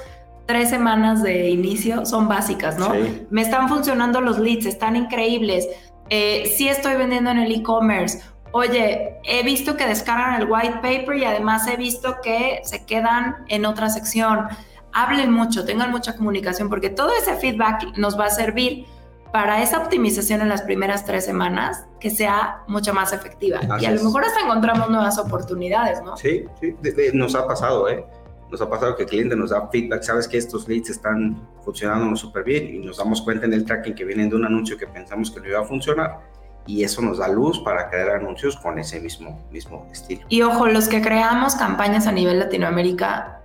[0.45, 2.91] tres semanas de inicio son básicas, ¿no?
[3.29, 5.67] Me están funcionando los leads, están increíbles.
[6.09, 8.21] Eh, sí estoy vendiendo en el e-commerce.
[8.51, 13.37] Oye, he visto que descargan el white paper y además he visto que se quedan
[13.47, 14.47] en otra sección
[14.95, 18.85] hablen mucho, tengan mucha comunicación, porque todo ese feedback nos va a servir
[19.31, 23.59] para esa optimización en las primeras tres semanas que sea mucho más efectiva.
[23.79, 26.15] y a lo mejor hasta encontramos nuevas oportunidades, ¿no?
[26.17, 26.75] Sí, sí,
[27.13, 28.05] nos ha pasado, ¿eh?
[28.49, 32.15] Nos ha pasado que el cliente nos da feedback, sabes que estos leads están funcionando
[32.15, 34.87] súper bien y nos damos cuenta en el tracking que vienen de un anuncio que
[34.87, 36.19] pensamos que no iba a funcionar
[36.67, 40.25] y eso nos da luz para crear anuncios con ese mismo, mismo estilo.
[40.29, 43.41] Y ojo, los que creamos campañas a nivel Latinoamérica,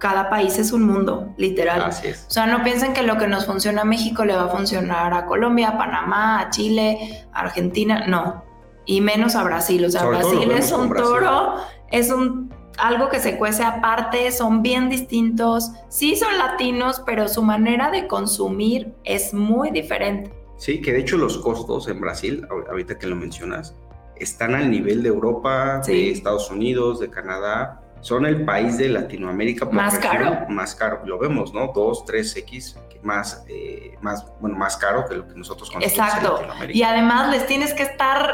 [0.00, 1.82] cada país es un mundo, literal.
[1.82, 2.26] Así es.
[2.28, 5.14] O sea, no piensen que lo que nos funciona a México le va a funcionar
[5.14, 8.42] a Colombia, a Panamá, a Chile, a Argentina, no.
[8.86, 9.84] Y menos a Brasil.
[9.84, 11.56] O sea, Brasil es un toro,
[11.92, 15.70] es un algo que se cuece aparte, son bien distintos.
[15.88, 20.32] Sí son latinos, pero su manera de consumir es muy diferente.
[20.56, 23.76] Sí, que de hecho los costos en Brasil, ahorita que lo mencionas,
[24.16, 29.66] están al nivel de Europa, de Estados Unidos, de Canadá son el país de Latinoamérica
[29.66, 30.46] más caro.
[30.48, 31.72] Más caro, lo vemos, ¿no?
[31.74, 36.08] 2, 3X más, eh, más, bueno, más caro que lo que nosotros conocemos.
[36.08, 36.42] Exacto.
[36.68, 38.30] y además les tienes que estar,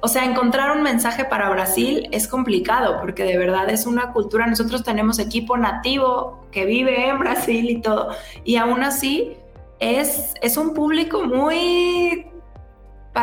[0.00, 4.46] o sea, encontrar un mensaje para Brasil es complicado porque de verdad es una cultura.
[4.46, 8.10] Nosotros tenemos equipo nativo que vive en Brasil y todo.
[8.44, 9.36] Y aún así
[9.78, 12.26] es, es un público muy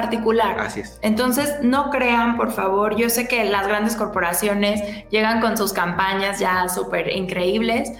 [0.01, 0.60] particular.
[0.60, 0.99] Así es.
[1.01, 2.95] Entonces, no crean, por favor.
[2.95, 7.91] Yo sé que las grandes corporaciones llegan con sus campañas ya súper increíbles,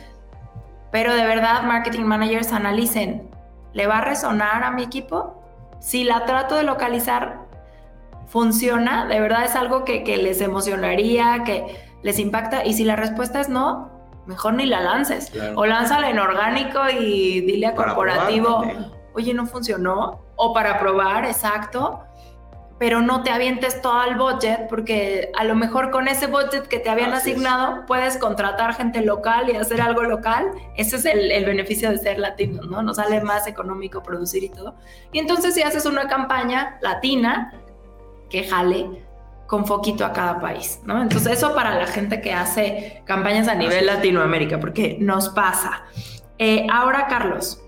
[0.92, 3.30] pero de verdad, marketing managers analicen,
[3.74, 5.44] ¿le va a resonar a mi equipo?
[5.80, 7.40] Si la trato de localizar,
[8.28, 9.08] ¿funciona?
[9.08, 11.66] ¿De verdad es algo que, les emocionaría, que
[12.04, 12.64] les impacta?
[12.64, 13.90] Y si la respuesta es no,
[14.28, 15.32] mejor ni la lances.
[15.56, 18.64] O lánzala en orgánico y dile a corporativo,
[19.16, 22.04] oye, no funcionó o para probar, exacto.
[22.80, 26.78] pero no te avientes todo el budget porque a lo mejor con ese budget que
[26.78, 30.52] te habían asignado puedes contratar gente local y hacer algo local.
[30.76, 32.84] Ese es el, beneficio de ser latino, ¿no?
[32.84, 34.76] Nos sale más económico producir y todo.
[35.12, 37.52] Y entonces si haces una campaña latina
[38.30, 39.04] que jale
[39.48, 41.02] con foquito a cada país, ¿no?
[41.02, 45.84] Entonces eso para la gente que hace campañas a nivel Latinoamérica, porque nos pasa.
[46.38, 47.64] Eh, ahora, Carlos,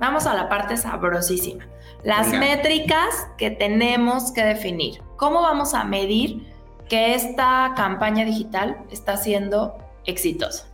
[0.00, 1.66] vamos a la parte sabrosísima.
[2.04, 5.00] Las métricas que tenemos que definir.
[5.16, 6.42] ¿Cómo vamos a medir
[6.86, 10.66] que esta campaña digital está siendo exitosa?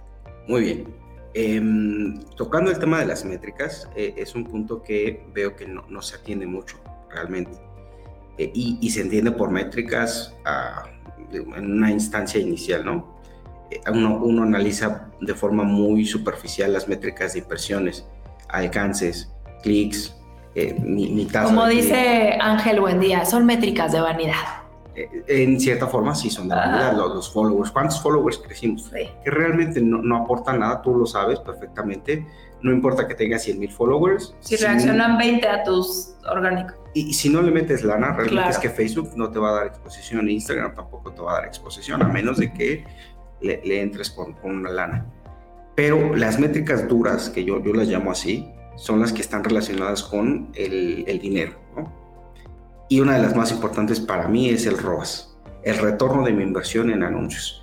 [0.49, 0.95] Muy bien.
[1.33, 6.03] Em, tocando el tema de las métricas, eh, es un punto que veo que no,
[6.03, 7.53] se atiende mucho realmente.
[8.37, 10.87] Eh, y, se entiende por métricas ah,
[11.33, 13.21] en una instancia inicial, ¿no?
[13.71, 18.05] Eh, uno, uno, analiza de forma muy superficial las métricas de impresiones,
[18.49, 19.31] alcances,
[19.63, 20.20] clics,
[20.55, 24.35] eh, mi, Como dice Ángel Buendía, son métricas de vanidad.
[24.97, 27.71] Eh, en cierta forma sí son de vanidad, los, followers.
[27.71, 28.91] ¿Cuántos followers crecimos?
[28.91, 32.27] Que realmente no, no aportan nada, tú lo sabes perfectamente.
[32.63, 34.35] No importa que tengas 100 mil followers.
[34.41, 36.77] Si, reaccionan 20 a tus orgánicos.
[36.93, 39.67] Y, si no le metes lana, realmente es que Facebook no te va a dar
[39.69, 42.85] exposición, Instagram tampoco te va a dar exposición, a menos de que
[43.41, 45.07] le, entres con, con, una lana.
[45.77, 50.03] Pero las métricas duras, que yo, yo las llamo así, son las que están relacionadas
[50.03, 51.53] con el, dinero.
[52.89, 56.43] Y una de las más importantes para mí es el ROAS, el retorno de mi
[56.43, 57.63] inversión en anuncios.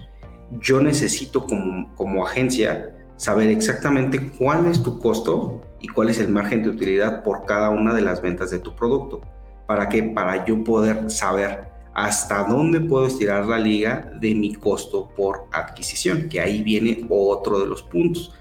[0.62, 6.30] Yo necesito como, como agencia saber exactamente cuál es tu costo y cuál es el
[6.30, 9.22] margen de utilidad por cada una de las ventas de tu producto.
[9.66, 10.04] ¿Para qué?
[10.04, 16.30] Para yo poder saber hasta dónde puedo estirar la liga de mi costo por adquisición,
[16.30, 18.36] que ahí viene otro de los puntos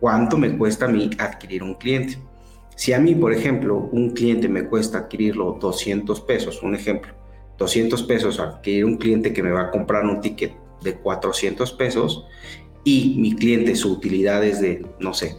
[0.00, 2.18] cuánto me cuesta a mí adquirir un cliente.
[2.76, 7.12] Si a mí, por ejemplo, un cliente me cuesta adquirirlo 200 pesos, un ejemplo,
[7.58, 12.26] 200 pesos adquirir un cliente que me va a comprar un ticket de 400 pesos
[12.84, 15.36] y mi cliente su utilidad es de, no sé,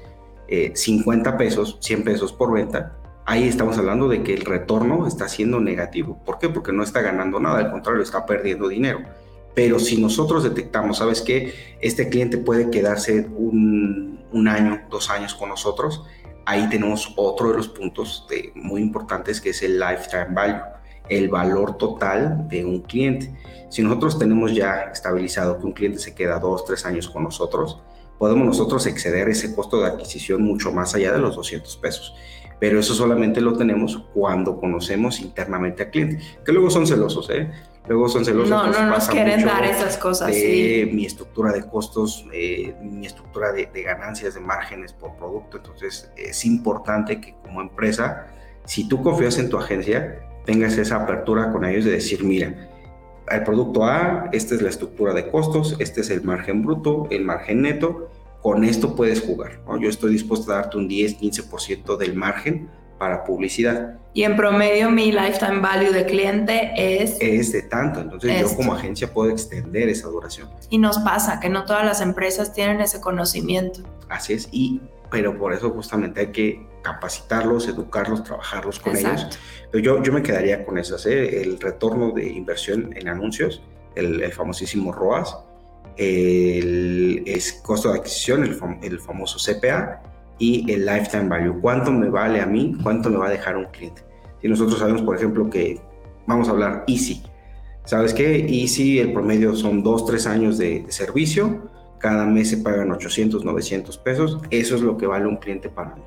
[0.74, 5.28] 50 eh, pesos, 100 pesos por venta, ahí estamos hablando de que el retorno está
[5.28, 6.18] siendo negativo.
[6.26, 6.50] ¿Por qué?
[6.50, 9.00] Porque no está ganando nada, al contrario, está perdiendo dinero.
[9.58, 11.52] Pero si nosotros detectamos, ¿sabes qué?
[11.82, 16.04] Este cliente puede quedarse un, un año, dos años con nosotros,
[16.46, 20.62] ahí tenemos otro de los puntos de, muy importantes que es el lifetime value,
[21.10, 23.36] el valor total de un cliente.
[23.72, 27.82] Si nosotros tenemos ya estabilizado que un cliente se queda dos, tres años con nosotros,
[28.20, 32.14] podemos nosotros exceder ese costo de adquisición mucho más allá de los 200 pesos.
[32.60, 37.52] Pero eso solamente lo tenemos cuando conocemos internamente al cliente, que luego son celosos, ¿eh?
[37.88, 38.50] Luego son celosos.
[38.50, 40.32] No, no nos quieren dar esas cosas.
[40.32, 45.58] De mi estructura de costos, eh, mi estructura de, ganancias, de márgenes por producto.
[45.58, 48.28] Entonces es importante que como empresa,
[48.66, 52.70] si tú confías en tu agencia, tengas esa apertura con ellos de decir, mira,
[53.30, 57.26] el producto A, esta es la estructura de costos, este es el margen bruto, el
[57.26, 58.10] margen neto,
[58.42, 59.62] con esto puedes jugar.
[59.80, 63.98] Yo estoy dispuesto a darte un 10, 15% del margen para publicidad.
[64.14, 67.18] Y en promedio mi lifetime value de cliente es...
[67.22, 70.50] Es de tanto, entonces yo como agencia puedo extender esa duración.
[70.70, 73.82] Y nos pasa que no todas las empresas tienen ese conocimiento.
[74.10, 79.28] Así es, y pero por eso justamente hay que capacitarlos, educarlos, trabajarlos con ellos.
[79.72, 81.42] Pero yo, yo me quedaría con esas, ¿eh?
[81.42, 83.62] el retorno de inversión en anuncios,
[83.96, 85.38] el, famosísimo ROAS,
[85.96, 87.24] el,
[87.64, 90.02] costo de adquisición, el, el famoso CPA,
[90.40, 91.60] y el lifetime value.
[91.62, 92.76] ¿Cuánto me vale a mí?
[92.84, 94.04] ¿Cuánto me va a dejar un cliente?
[94.42, 95.80] Si nosotros sabemos, por ejemplo, que
[96.26, 97.24] vamos a hablar Easy.
[97.86, 98.46] ¿Sabes qué?
[98.46, 101.72] Easy, el promedio son 2, 3 años de, servicio.
[102.00, 104.40] Cada mes se pagan 800, 900 pesos.
[104.50, 106.02] Eso es lo que vale un cliente para mí.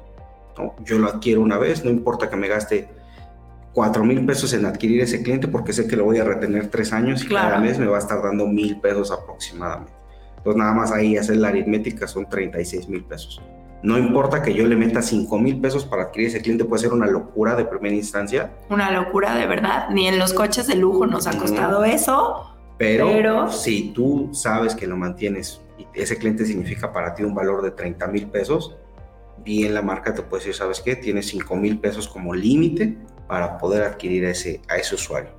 [0.84, 2.88] Yo lo adquiero una vez, no importa que me gaste
[3.72, 6.92] 4 mil pesos en adquirir ese cliente porque sé que lo voy a retener 3
[6.92, 9.92] años y cada mes me va a estar dando mil pesos aproximadamente.
[10.36, 13.40] Entonces nada más ahí hacer la aritmética son 36 mil pesos.
[13.82, 16.92] No importa que yo le meta 5 mil pesos para adquirir ese cliente, puede ser
[16.92, 18.52] una locura de primera instancia.
[18.68, 19.88] Una locura de verdad.
[19.90, 22.46] Ni en los coches de lujo nos ha costado eso.
[22.76, 27.62] Pero, si tú sabes que lo mantienes y ese cliente significa para ti un valor
[27.62, 28.74] de 30 mil pesos,
[29.44, 30.96] bien la marca te puede decir, ¿sabes qué?
[30.96, 32.96] Tienes 5 mil pesos como límite
[33.28, 35.30] para poder adquirir a ese, a ese usuario.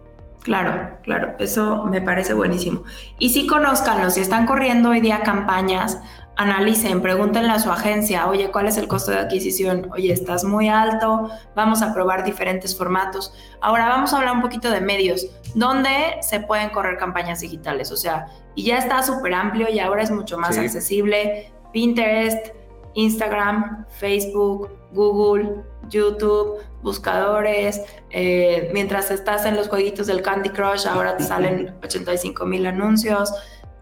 [0.44, 2.84] Claro, claro, eso me parece buenísimo.
[3.20, 6.00] Y si conozcanlo, si están corriendo hoy día campañas,
[6.36, 9.90] analicen, pregúntenle a su agencia, oye, ¿cuál es el costo de adquisición?
[9.94, 13.34] Oye, estás muy alto, vamos a probar diferentes formatos.
[13.62, 15.90] Ahora vamos a hablar un poquito de medios, ¿dónde
[16.22, 17.92] se pueden correr campañas digitales?
[17.92, 21.52] O sea, y ya está súper amplio y ahora es mucho más accesible.
[21.72, 22.48] Pinterest,
[22.96, 27.82] Instagram, Facebook, Google, YouTube, buscadores.
[28.10, 33.34] Eh, mientras estás en los jueguitos del Candy Crush, ahora te salen 85 mil anuncios.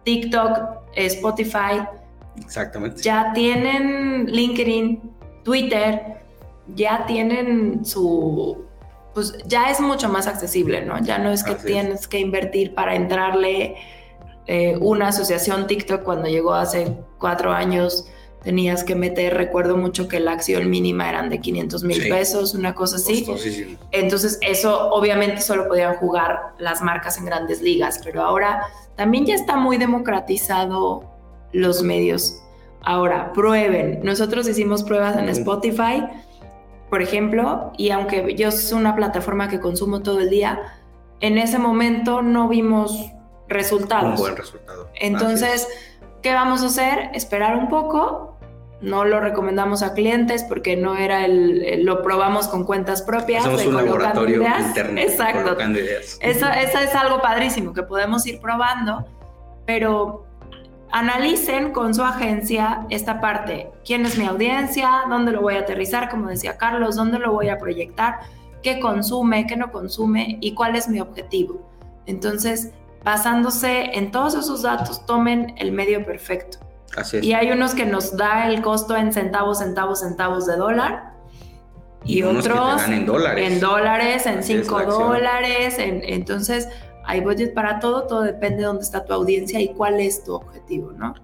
[0.03, 0.59] TikTok,
[0.95, 1.81] Spotify.
[2.43, 3.01] Exactamente.
[3.01, 5.01] Ya tienen LinkedIn,
[5.43, 6.19] Twitter,
[6.75, 8.65] ya tienen su...
[9.13, 10.99] Pues ya es mucho más accesible, ¿no?
[11.03, 13.75] Ya no es que tienes que invertir para entrarle
[14.45, 18.05] eh, una asociación TikTok cuando llegó hace cuatro años
[18.43, 22.73] tenías que meter, recuerdo mucho que la acción mínima eran de 500 mil pesos, una
[22.73, 23.77] cosa así.
[23.91, 28.63] Entonces eso obviamente solo podían jugar las marcas en grandes ligas, pero ahora
[28.95, 31.03] también ya está muy democratizado
[31.51, 32.41] los medios.
[32.81, 33.99] Ahora, prueben.
[34.03, 36.05] Nosotros hicimos pruebas en Spotify,
[36.89, 40.59] por ejemplo, y aunque yo es una plataforma que consumo todo el día,
[41.19, 43.11] en ese momento no vimos
[43.47, 44.11] resultados.
[44.11, 44.89] Un buen resultado.
[44.95, 45.67] Entonces,
[46.21, 47.11] ¿qué vamos a hacer?
[47.13, 48.37] Esperar un poco.
[48.81, 53.43] No lo recomendamos a clientes porque no era el, lo probamos con cuentas propias.
[53.43, 55.01] Somos un laboratorio interno.
[55.01, 55.57] Exacto.
[55.59, 59.05] Eso, eso es algo padrísimo que podemos ir probando,
[59.65, 60.28] pero
[60.91, 63.71] analicen con su agencia esta parte.
[63.85, 65.03] ¿Quién es mi audiencia?
[65.09, 66.09] ¿Dónde lo voy a aterrizar?
[66.09, 68.19] Como decía Carlos, ¿dónde lo voy a proyectar?
[68.63, 69.47] ¿Qué consume?
[69.47, 70.37] ¿Qué no consume?
[70.41, 71.61] ¿Y cuál es mi objetivo?
[72.05, 72.71] Entonces,
[73.03, 76.57] basándose en todos esos datos, tomen el medio perfecto.
[76.97, 77.23] Así es.
[77.23, 81.13] Y hay unos que nos da el costo en centavos, centavos, centavos de dólar.
[82.03, 83.51] Y, otros en dólares.
[83.51, 85.75] En dólares, en 5 dólares.
[85.77, 86.69] entonces,
[87.09, 90.35] hay budget para todo, todo depende de dónde está tu audiencia y cuál es tu
[90.35, 91.15] objetivo, ¿no?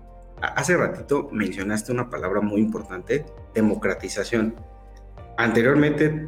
[0.41, 3.23] Hace ratito mencionaste una palabra muy importante,
[3.53, 4.55] democratización.
[5.37, 6.27] Anteriormente,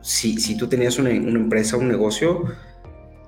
[0.00, 2.44] si, si tú tenías una, una empresa, un negocio,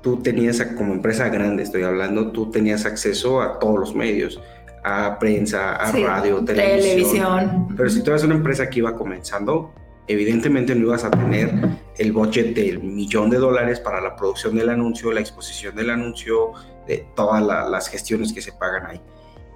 [0.01, 4.41] tú tenías, como empresa grande estoy hablando, tú tenías acceso a todos los medios,
[4.83, 7.69] a prensa, a radio, televisión.
[7.77, 9.75] Pero si tú eras una empresa que iba comenzando,
[10.07, 11.53] evidentemente no ibas a tener
[11.97, 16.53] el budget del millón de dólares para la producción del anuncio, la exposición del anuncio,
[16.87, 19.01] de todas las gestiones que se pagan ahí.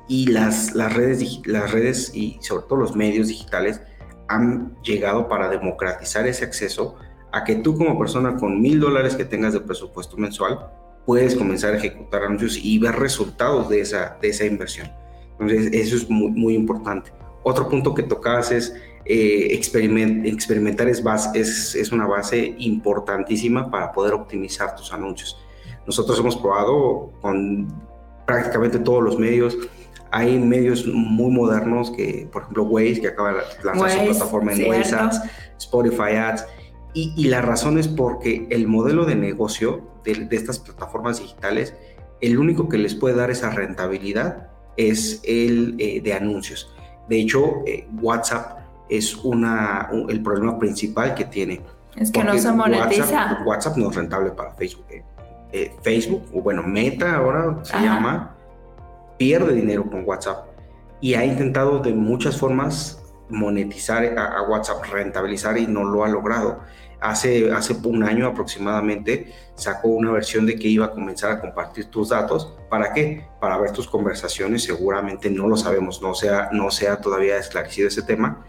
[0.08, 3.82] Y las, las, redes, las redes y sobre todo los medios digitales
[4.28, 6.96] han llegado para democratizar ese acceso
[7.32, 10.70] a que tú como persona con mil dólares que tengas de presupuesto mensual
[11.04, 14.90] puedes comenzar a ejecutar anuncios y ver resultados de esa, de esa inversión.
[15.38, 17.12] Entonces, eso es muy, muy importante.
[17.42, 18.74] Otro punto que tocabas es
[19.10, 25.38] eh, experimentar es, base, es, es, una base importantísima para poder optimizar tus anuncios.
[25.86, 27.66] Nosotros hemos probado con
[28.26, 29.56] prácticamente todos los medios.
[30.10, 34.68] Hay medios muy modernos que, por ejemplo, Waze, que acaba de lanzar su plataforma en
[34.68, 35.22] Waze Ads,
[35.56, 36.44] Spotify Ads,
[36.92, 41.74] y, la razón es porque el modelo de negocio de, estas plataformas digitales,
[42.20, 46.74] el único que les puede dar esa rentabilidad es el eh, de anuncios.
[47.08, 48.57] De hecho, eh, WhatsApp
[48.88, 51.60] es una, el problema principal que tiene.
[51.96, 53.42] Es que no se monetiza.
[53.44, 54.86] WhatsApp, no es rentable para Facebook.
[54.90, 55.04] Eh.
[55.82, 58.36] Facebook, o bueno, Meta ahora se llama,
[59.16, 60.46] pierde dinero con WhatsApp
[61.00, 66.60] y ha intentado de muchas formas monetizar a, WhatsApp, rentabilizar y no lo ha logrado.
[67.00, 71.86] Hace, hace un año aproximadamente sacó una versión de que iba a comenzar a compartir
[71.86, 72.56] tus datos.
[72.68, 73.24] ¿Para qué?
[73.40, 74.64] Para ver tus conversaciones.
[74.64, 78.44] Seguramente no lo sabemos, no sea, no sea todavía esclarecido ese tema.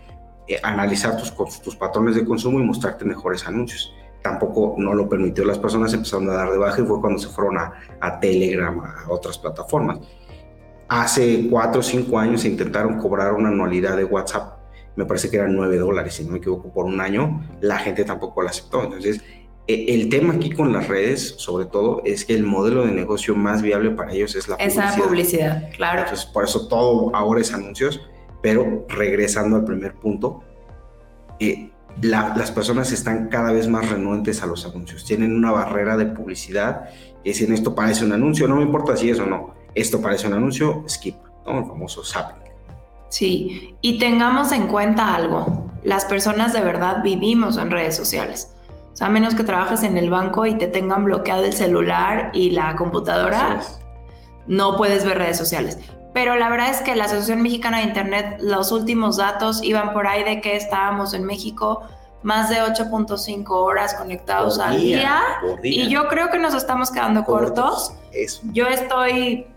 [0.49, 3.93] Eh, analizar tus, tus patrones de consumo y mostrarte mejores anuncios.
[4.21, 7.29] Tampoco no lo permitió las personas, empezaron a dar de baja y fue cuando se
[7.29, 7.71] fueron a,
[8.01, 9.99] a Telegram, a otras plataformas.
[10.89, 14.59] Hace cuatro o cinco años se intentaron cobrar una anualidad de WhatsApp
[14.99, 18.03] me parece que eran 9 dólares, si no me equivoco, por un año, la gente
[18.03, 18.83] tampoco la aceptó.
[18.83, 19.21] Entonces,
[19.65, 23.33] e, el tema aquí con las redes, sobre todo, es que el modelo de negocio
[23.33, 24.89] más viable para ellos es la publicidad.
[24.89, 26.01] Esa publicidad, claro.
[26.01, 28.01] Entonces, por eso todo ahora es anuncios,
[28.41, 30.43] pero regresando al primer punto,
[31.39, 31.71] eh,
[32.01, 35.03] las personas están cada vez más renuentes a los anuncios.
[35.05, 36.89] Tienen una barrera de publicidad
[37.23, 40.27] y dicen esto parece un anuncio, no me importa si es o no, esto parece
[40.27, 41.15] un anuncio, skip,
[41.45, 41.59] ¿no?
[41.59, 42.49] el famoso zapping.
[43.09, 48.55] Sí, y tengamos en cuenta algo, las personas de verdad vivimos en redes sociales.
[48.93, 52.31] O sea, a menos que trabajes en el banco y te tengan bloqueado el celular
[52.33, 53.61] y la computadora,
[54.47, 55.79] no puedes ver redes sociales.
[56.13, 60.07] Pero la verdad es que la Asociación Mexicana de Internet, los últimos datos iban por
[60.07, 61.83] ahí de que estábamos en México
[62.23, 65.21] más de 8.5 horas conectados al día,
[65.63, 67.93] Y yo creo que nos estamos quedando cortos.
[68.51, 69.47] Yo estoy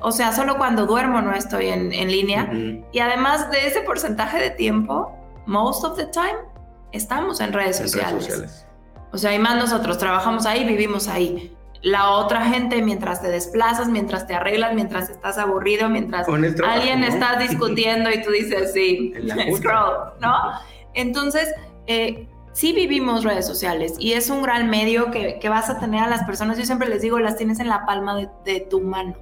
[0.00, 2.50] o sea, solo cuando duermo no estoy en, línea.
[2.92, 5.12] Y además de ese porcentaje de tiempo,
[5.46, 6.36] most of the time,
[6.92, 8.66] estamos en redes, sociales.
[9.12, 11.55] O sea, y más nosotros trabajamos ahí, vivimos ahí.
[11.86, 17.38] La otra gente mientras te desplazas, mientras te arreglas, mientras estás aburrido, mientras alguien está
[17.38, 19.14] discutiendo y tú dices, sí,
[19.56, 20.34] scroll, ¿no?
[20.94, 21.48] Entonces,
[21.86, 26.08] eh, sí vivimos redes sociales y es un gran medio que, vas a tener a
[26.08, 29.14] las personas, yo siempre les digo, las tienes en la palma de, de tu mano.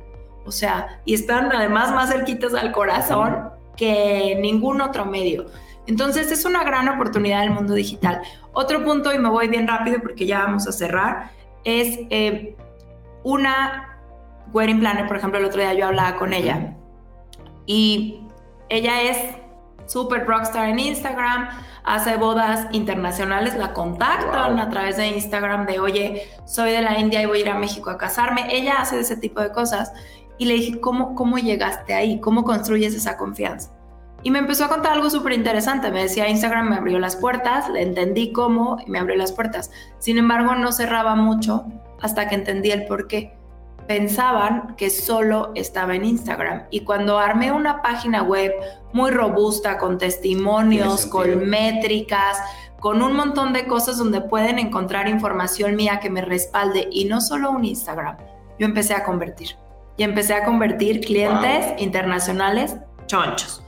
[0.46, 5.48] O sea, y están además más cerquitas al corazón que ningún otro medio.
[5.86, 8.22] Entonces es una gran oportunidad del mundo digital.
[8.54, 11.30] Otro punto, y me voy bien rápido porque ya vamos a cerrar,
[11.64, 12.56] es eh,
[13.22, 13.98] una
[14.52, 16.76] wedding planner, por ejemplo, el otro día yo hablaba con ella
[17.66, 18.20] y
[18.68, 19.18] ella es
[19.86, 21.48] súper rockstar en Instagram,
[21.84, 27.22] hace bodas internacionales, la contactan a través de Instagram de, oye, soy de la India
[27.22, 28.46] y voy a ir a México a casarme.
[28.50, 29.92] Ella hace ese tipo de cosas.
[30.38, 32.20] Y le dije, ¿cómo, cómo llegaste ahí?
[32.20, 33.70] ¿Cómo construyes esa confianza?
[34.24, 35.90] Y me empezó a contar algo súper interesante.
[35.90, 39.70] Me decía, Instagram me abrió las puertas, le entendí cómo y me abrió las puertas.
[39.98, 41.66] Sin embargo, no cerraba mucho
[42.00, 43.36] hasta que entendí el por qué.
[43.86, 46.62] Pensaban que solo estaba en Instagram.
[46.70, 48.54] Y cuando armé una página web
[48.94, 52.38] muy robusta, con testimonios, con métricas,
[52.80, 57.20] con un montón de cosas donde pueden encontrar información mía que me respalde y no
[57.20, 58.16] solo un Instagram,
[58.58, 59.50] yo empecé a convertir.
[59.98, 63.62] Y empecé a convertir clientes internacionales chonchos,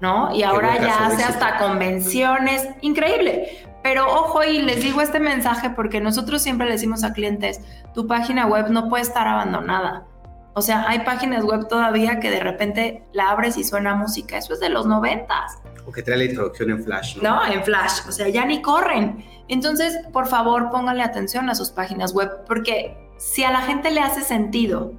[0.00, 0.34] ¿no?
[0.34, 3.66] Y ahora ya hace hasta convenciones, increíble.
[3.82, 7.60] Pero ojo y les digo este mensaje porque nosotros siempre le decimos a clientes,
[7.94, 10.04] tu página web no puede estar abandonada.
[10.54, 14.36] O sea, hay páginas web todavía que de repente la abres y suena música.
[14.36, 15.58] Eso es de los noventas.
[15.86, 17.16] O que trae la introducción en Flash.
[17.16, 17.46] ¿no?
[17.46, 18.00] no, en Flash.
[18.08, 19.24] O sea, ya ni corren.
[19.48, 24.00] Entonces, por favor, pónganle atención a sus páginas web porque si a la gente le
[24.00, 24.92] hace sentido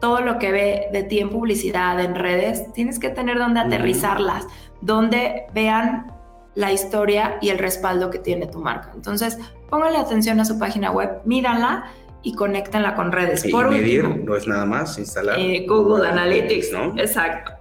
[0.00, 4.46] todo lo que ve de ti en publicidad, en redes, tienes que tener donde aterrizarlas,
[4.80, 6.12] donde vean
[6.54, 8.90] la historia y el respaldo que tiene tu marca.
[8.94, 9.38] Entonces,
[9.70, 11.84] póngale atención a su página web, míranla
[12.22, 13.44] y conéctenla con redes.
[13.44, 16.98] Y Por medir no es nada más instalar eh, Google, Analytics, ¿no?
[16.98, 17.52] Exacto.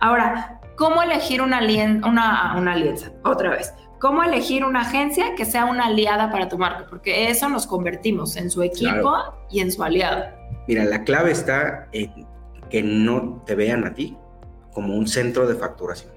[0.00, 3.12] Ahora, ¿cómo elegir una, una, una alianza?
[3.24, 3.74] Otra vez.
[4.00, 6.86] ¿Cómo elegir una agencia que sea una aliada para tu marca?
[6.88, 9.12] Porque eso nos convertimos en su equipo
[9.50, 10.24] y en su aliado.
[10.68, 12.26] Mira, la clave está en
[12.70, 14.16] que no te vean a ti
[14.72, 16.12] como un centro de facturación,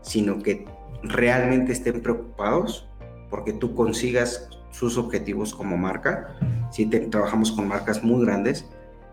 [0.00, 0.66] sino que
[1.04, 2.88] realmente estén preocupados
[3.30, 6.34] porque tú consigas sus objetivos como marca.
[6.72, 8.66] Si trabajamos con marcas muy grandes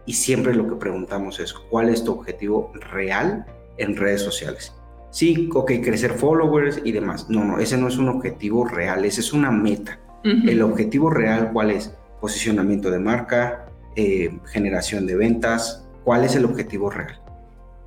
[0.08, 3.46] y siempre lo que preguntamos es cuál es tu objetivo real
[3.78, 4.74] en redes sociales.
[5.12, 7.30] Sí, ok, crecer followers y demás.
[7.30, 10.00] No, no, ese no es un objetivo real, ese es una meta.
[10.24, 11.96] El objetivo real, ¿cuál es?
[12.20, 17.22] Posicionamiento de marca, eh, generación de ventas, cuál es el objetivo real.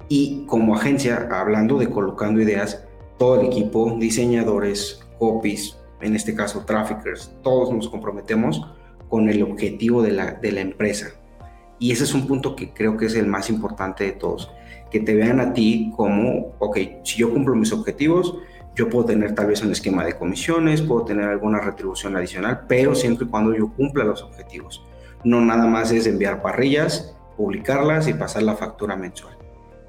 [0.09, 2.85] Y como agencia, hablando de colocando ideas,
[3.19, 8.67] todo el equipo, diseñadores, copies, en este caso traffickers, todos nos comprometemos
[9.09, 11.09] con el objetivo de la, de la empresa.
[11.79, 14.51] Y ese es un punto que creo que es el más importante de todos,
[14.93, 18.37] que te vean a ti como, ok, si yo cumplo mis objetivos,
[18.77, 22.95] yo puedo tener tal vez un esquema de comisiones, puedo tener alguna retribución adicional, pero
[22.95, 24.85] siempre y cuando yo cumpla los objetivos.
[25.25, 29.37] No nada más es enviar parrillas, publicarlas y pasar la factura mensual.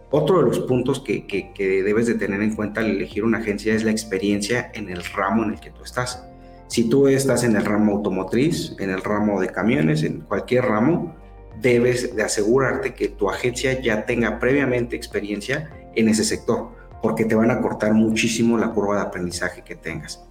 [0.09, 3.83] Otro de los puntos que, debes de tener en cuenta al elegir una agencia es
[3.83, 6.25] la experiencia en el ramo en el que tú estás.
[6.67, 11.15] Si tú estás en el ramo automotriz, en el ramo de camiones, en cualquier ramo,
[11.61, 16.69] debes de asegurarte que tu agencia ya tenga previamente experiencia en ese sector,
[17.01, 20.25] porque te van a cortar muchísimo la curva de aprendizaje que tengas.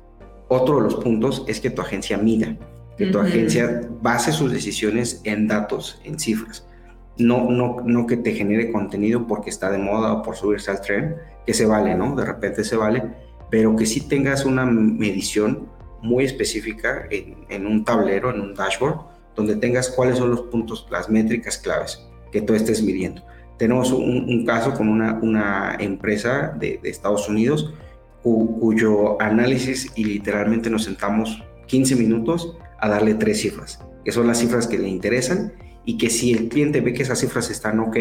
[0.49, 2.57] Otro de los puntos es que tu agencia mida
[2.97, 6.67] que tu agencia base sus decisiones en datos, en cifras.
[7.19, 10.81] No, no, no que te genere contenido porque está de moda o por subirse al
[10.81, 11.17] tren,
[11.47, 12.15] que se vale, ¿no?
[12.15, 13.03] De repente se vale,
[13.51, 15.69] pero que sí tengas una medición
[16.01, 19.01] muy específica en, un tablero, en un dashboard,
[19.35, 23.23] donde tengas cuáles son los puntos, las métricas claves que tú estés midiendo.
[23.59, 27.73] Tenemos un, caso con una, una empresa de, Estados Unidos
[28.23, 34.39] cuyo análisis y literalmente nos sentamos 15 minutos a darle tres cifras, que son las
[34.39, 35.53] cifras que le interesan
[35.85, 37.97] y que si el cliente ve que esas cifras están ok,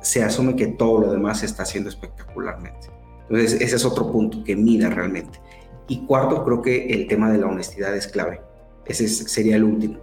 [0.00, 2.88] se asume que todo lo demás se está haciendo espectacularmente.
[3.22, 5.40] Entonces, ese es otro punto que mida realmente.
[5.88, 8.40] Y cuarto, creo que el tema de la honestidad es clave.
[8.86, 10.00] Ese sería el último.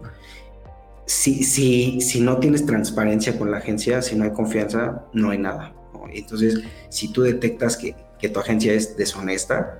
[1.07, 5.39] Si, si, si no tienes transparencia con la agencia, si no hay confianza, no hay
[5.39, 5.73] nada.
[6.13, 9.79] Entonces, si tú detectas que, que tu agencia es deshonesta,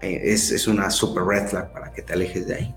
[0.00, 2.74] eh, es, es una super red flag para que te alejes de ahí.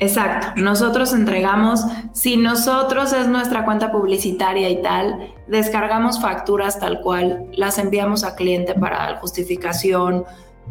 [0.00, 1.80] Exacto, nosotros entregamos,
[2.12, 8.36] si nosotros es nuestra cuenta publicitaria y tal, descargamos facturas tal cual, las enviamos a
[8.36, 10.24] cliente para justificación,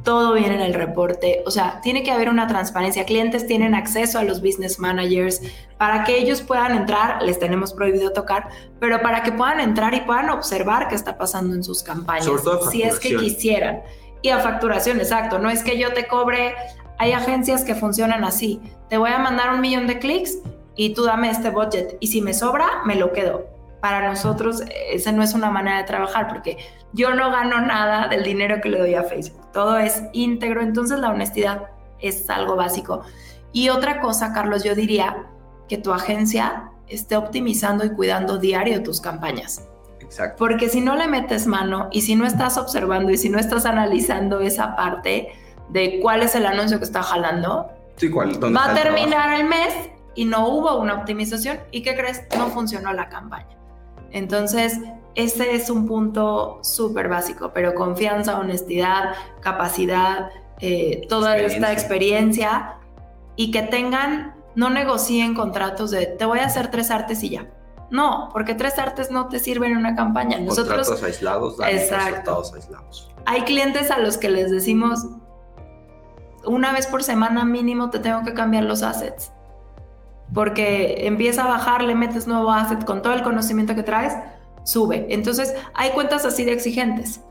[0.03, 1.43] todo viene en el reporte.
[1.45, 3.05] O sea, tiene que haber una transparencia.
[3.05, 5.41] Clientes tienen acceso a los business managers
[5.77, 10.01] para que ellos puedan entrar, les tenemos prohibido tocar, pero para que puedan entrar y
[10.01, 12.29] puedan observar qué está pasando en sus campañas.
[12.71, 13.81] si es que quisieran.
[14.21, 15.39] Y a facturación, exacto.
[15.39, 16.55] No es que yo te cobre,
[16.97, 18.59] hay agencias que funcionan así.
[18.89, 20.39] Te voy a mandar un millón de clics
[20.75, 21.97] y tú dame este budget.
[21.99, 25.83] Y si me sobra, me lo quedo para nosotros esa no es una manera de
[25.83, 26.57] trabajar porque
[26.93, 29.46] yo no gano nada del dinero que le doy a Facebook.
[29.57, 33.01] Todo es íntegro, entonces la honestidad es algo básico.
[33.51, 35.25] Y otra cosa, Carlos, yo diría
[35.67, 39.67] que tu agencia esté optimizando y cuidando diario tus campañas.
[39.99, 40.35] Exacto.
[40.37, 43.65] Porque si no le metes mano y si no estás observando y si no estás
[43.65, 45.29] analizando esa parte
[45.69, 47.71] de cuál es el anuncio que está jalando,
[48.55, 49.73] va a terminar el mes
[50.13, 52.21] y no hubo una optimización y ¿qué crees?
[52.37, 53.57] No funcionó la campaña.
[54.11, 54.79] Entonces,
[55.17, 60.29] ese es un punto súper básico, pero confianza, honestidad, capacidad,
[60.61, 62.75] eh, toda esta experiencia
[63.35, 67.47] y que tengan, no negocien contratos de te voy a hacer tres artes y ya.
[67.89, 70.37] No, porque tres artes no te sirven en una campaña.
[70.39, 72.43] Nosotros, contratos aislados, exacto.
[72.53, 73.09] aislados.
[73.25, 75.07] Hay clientes a los que les decimos
[76.45, 79.31] una vez por semana mínimo te tengo que cambiar los assets
[80.33, 84.13] porque empieza a bajar, le metes nuevo asset con todo el conocimiento que traes,
[84.67, 85.07] sube.
[85.09, 87.21] Entonces, hay cuentas así de exigentes.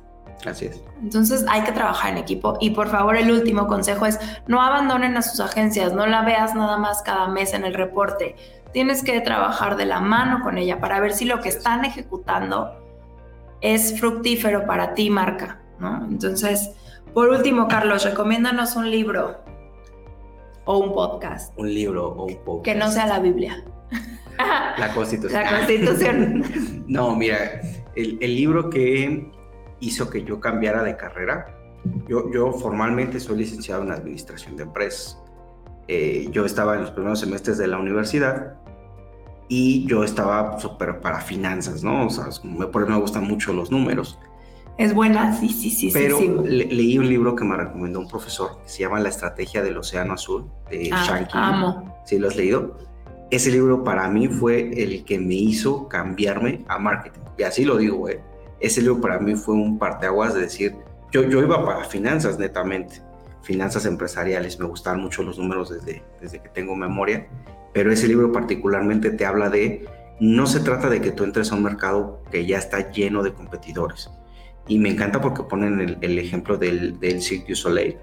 [0.47, 0.82] Así es.
[1.03, 5.16] Entonces hay que trabajar en equipo y por favor el último consejo es no abandonen
[5.16, 8.37] a sus agencias, no la veas nada más cada mes en el reporte.
[8.72, 12.70] Tienes que trabajar de la mano con ella para ver si lo que están ejecutando
[13.61, 15.61] es fructífero para ti, marca.
[15.78, 16.05] ¿no?
[16.05, 16.70] Entonces,
[17.14, 19.43] por último, Carlos, recomiéndanos un libro
[20.64, 21.59] o un podcast.
[21.59, 22.64] Un libro o un podcast.
[22.64, 23.64] Que no sea la Biblia.
[24.78, 25.43] La Constitución.
[25.43, 26.45] La Constitución.
[26.87, 27.61] no, mira,
[27.95, 29.30] el, libro que
[29.80, 31.47] hizo que yo cambiara de carrera,
[32.09, 35.18] yo, yo formalmente soy licenciado en Administración de Empresas.
[35.89, 38.57] Eh, yo estaba en los primeros semestres de la universidad
[39.49, 42.07] y yo estaba súper para finanzas, ¿no?
[42.07, 42.26] O sea,
[42.72, 44.18] por eso me gustan mucho los números.
[44.78, 45.91] Es buena, sí, sí, sí.
[45.93, 49.62] Pero sí, leí un libro que me recomendó un profesor que se llama La Estrategia
[49.62, 52.03] del Océano Azul de ah, Amo.
[52.05, 52.76] ¿Sí lo has leído?
[53.30, 57.20] Ese libro para mí fue el que me hizo cambiarme a marketing.
[57.36, 58.18] Y así lo digo, güey.
[58.60, 60.76] Ese libro para mí fue un parteaguas de decir,
[61.10, 63.02] yo, yo iba para finanzas netamente,
[63.42, 67.26] finanzas empresariales, me gustaban mucho los números desde, desde que tengo memoria,
[67.72, 69.86] pero ese libro particularmente te habla de,
[70.20, 73.32] no se trata de que tú entres a un mercado que ya está lleno de
[73.32, 74.10] competidores,
[74.66, 77.96] y me encanta porque ponen el, ejemplo del, del Cirque du Soleil,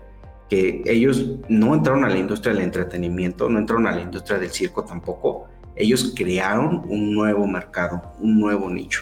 [0.49, 4.51] que ellos no entraron a la industria del entretenimiento, no entraron a la industria del
[4.51, 5.47] circo tampoco.
[5.75, 9.01] Ellos crearon un nuevo mercado, un nuevo nicho.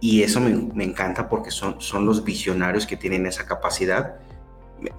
[0.00, 4.16] Y eso me, me encanta porque son, son los visionarios que tienen esa capacidad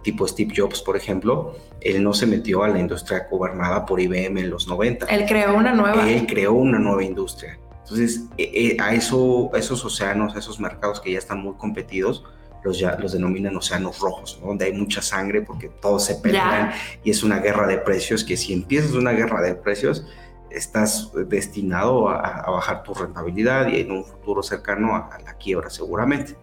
[0.04, 4.40] tipo Steve Jobs, por ejemplo, él no se metió a la industria gobernada por IBM
[4.40, 5.06] en los 90.
[5.08, 6.10] Él creó una nueva.
[6.10, 7.60] Él creó una nueva industria.
[7.84, 12.24] Entonces, eh, eh, a, eso, esos océanos, a esos mercados que ya están muy competidos,
[12.64, 16.72] los, ya, los denominan océanos rojos, donde hay mucha sangre porque todos se pelean
[17.04, 20.06] y es una guerra de precios que si empiezas una guerra de precios,
[20.54, 26.36] estás destinado a, bajar tu rentabilidad y en un futuro cercano a, la quiebra seguramente.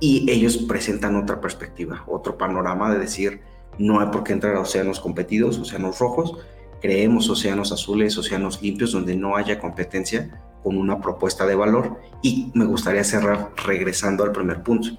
[0.00, 3.40] Y ellos presentan otra perspectiva, otro panorama de decir,
[3.78, 6.38] no hay por qué entrar a océanos competidos, océanos rojos,
[6.80, 11.98] creemos océanos azules, océanos limpios donde no haya competencia con una propuesta de valor.
[12.22, 14.90] Y me gustaría cerrar regresando al primer punto.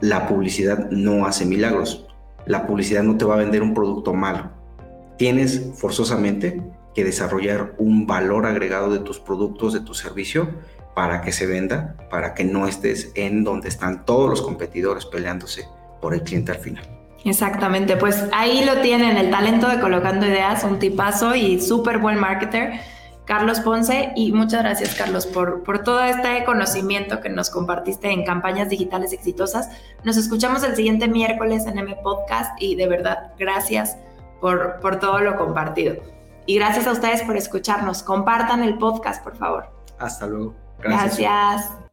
[0.00, 2.06] La publicidad no hace milagros.
[2.46, 4.50] La publicidad no te va a vender un producto malo.
[5.16, 6.62] Tienes forzosamente
[6.94, 10.48] que desarrollar un valor agregado de tus productos, de tu servicio,
[10.94, 15.66] para que se venda, para que no estés en donde están todos los competidores peleándose
[16.00, 16.84] por el cliente al final.
[17.24, 22.20] Exactamente, pues ahí lo tienen, el talento de Colocando Ideas, un tipazo y súper buen
[22.20, 22.80] marketer
[23.24, 28.24] Carlos Ponce, y muchas gracias, Carlos, por, por todo este conocimiento que nos compartiste en
[28.24, 29.70] campañas digitales exitosas.
[30.02, 33.96] Nos escuchamos el siguiente miércoles en M Podcast y de verdad, gracias
[34.40, 35.96] por, por todo lo compartido.
[36.46, 38.02] Y gracias a ustedes por escucharnos.
[38.02, 39.70] Compartan el podcast, por favor.
[39.98, 40.54] Hasta luego.
[40.80, 41.18] Gracias.
[41.18, 41.84] gracias.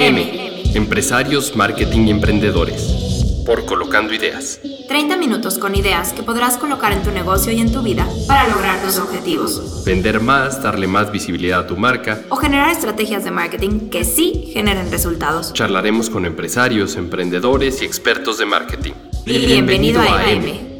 [0.00, 0.72] M.
[0.74, 2.99] Empresarios, Marketing y Emprendedores.
[3.44, 4.60] Por Colocando Ideas.
[4.88, 8.48] 30 minutos con ideas que podrás colocar en tu negocio y en tu vida para
[8.48, 9.82] lograr tus objetivos.
[9.84, 12.22] Vender más, darle más visibilidad a tu marca.
[12.28, 15.52] O generar estrategias de marketing que sí generen resultados.
[15.52, 18.92] Charlaremos con empresarios, emprendedores y expertos de marketing.
[19.24, 20.70] Bienvenido, a AM.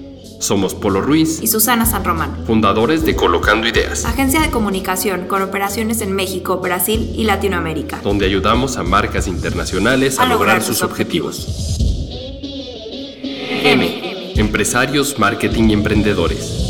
[0.41, 5.43] Somos Polo Ruiz y Susana San Román, fundadores de Colocando Ideas, agencia de comunicación con
[5.43, 11.77] operaciones en México, Brasil y Latinoamérica, donde ayudamos a marcas internacionales a, lograr, sus objetivos.
[13.63, 14.33] M.
[14.37, 16.70] Empresarios, marketing y emprendedores.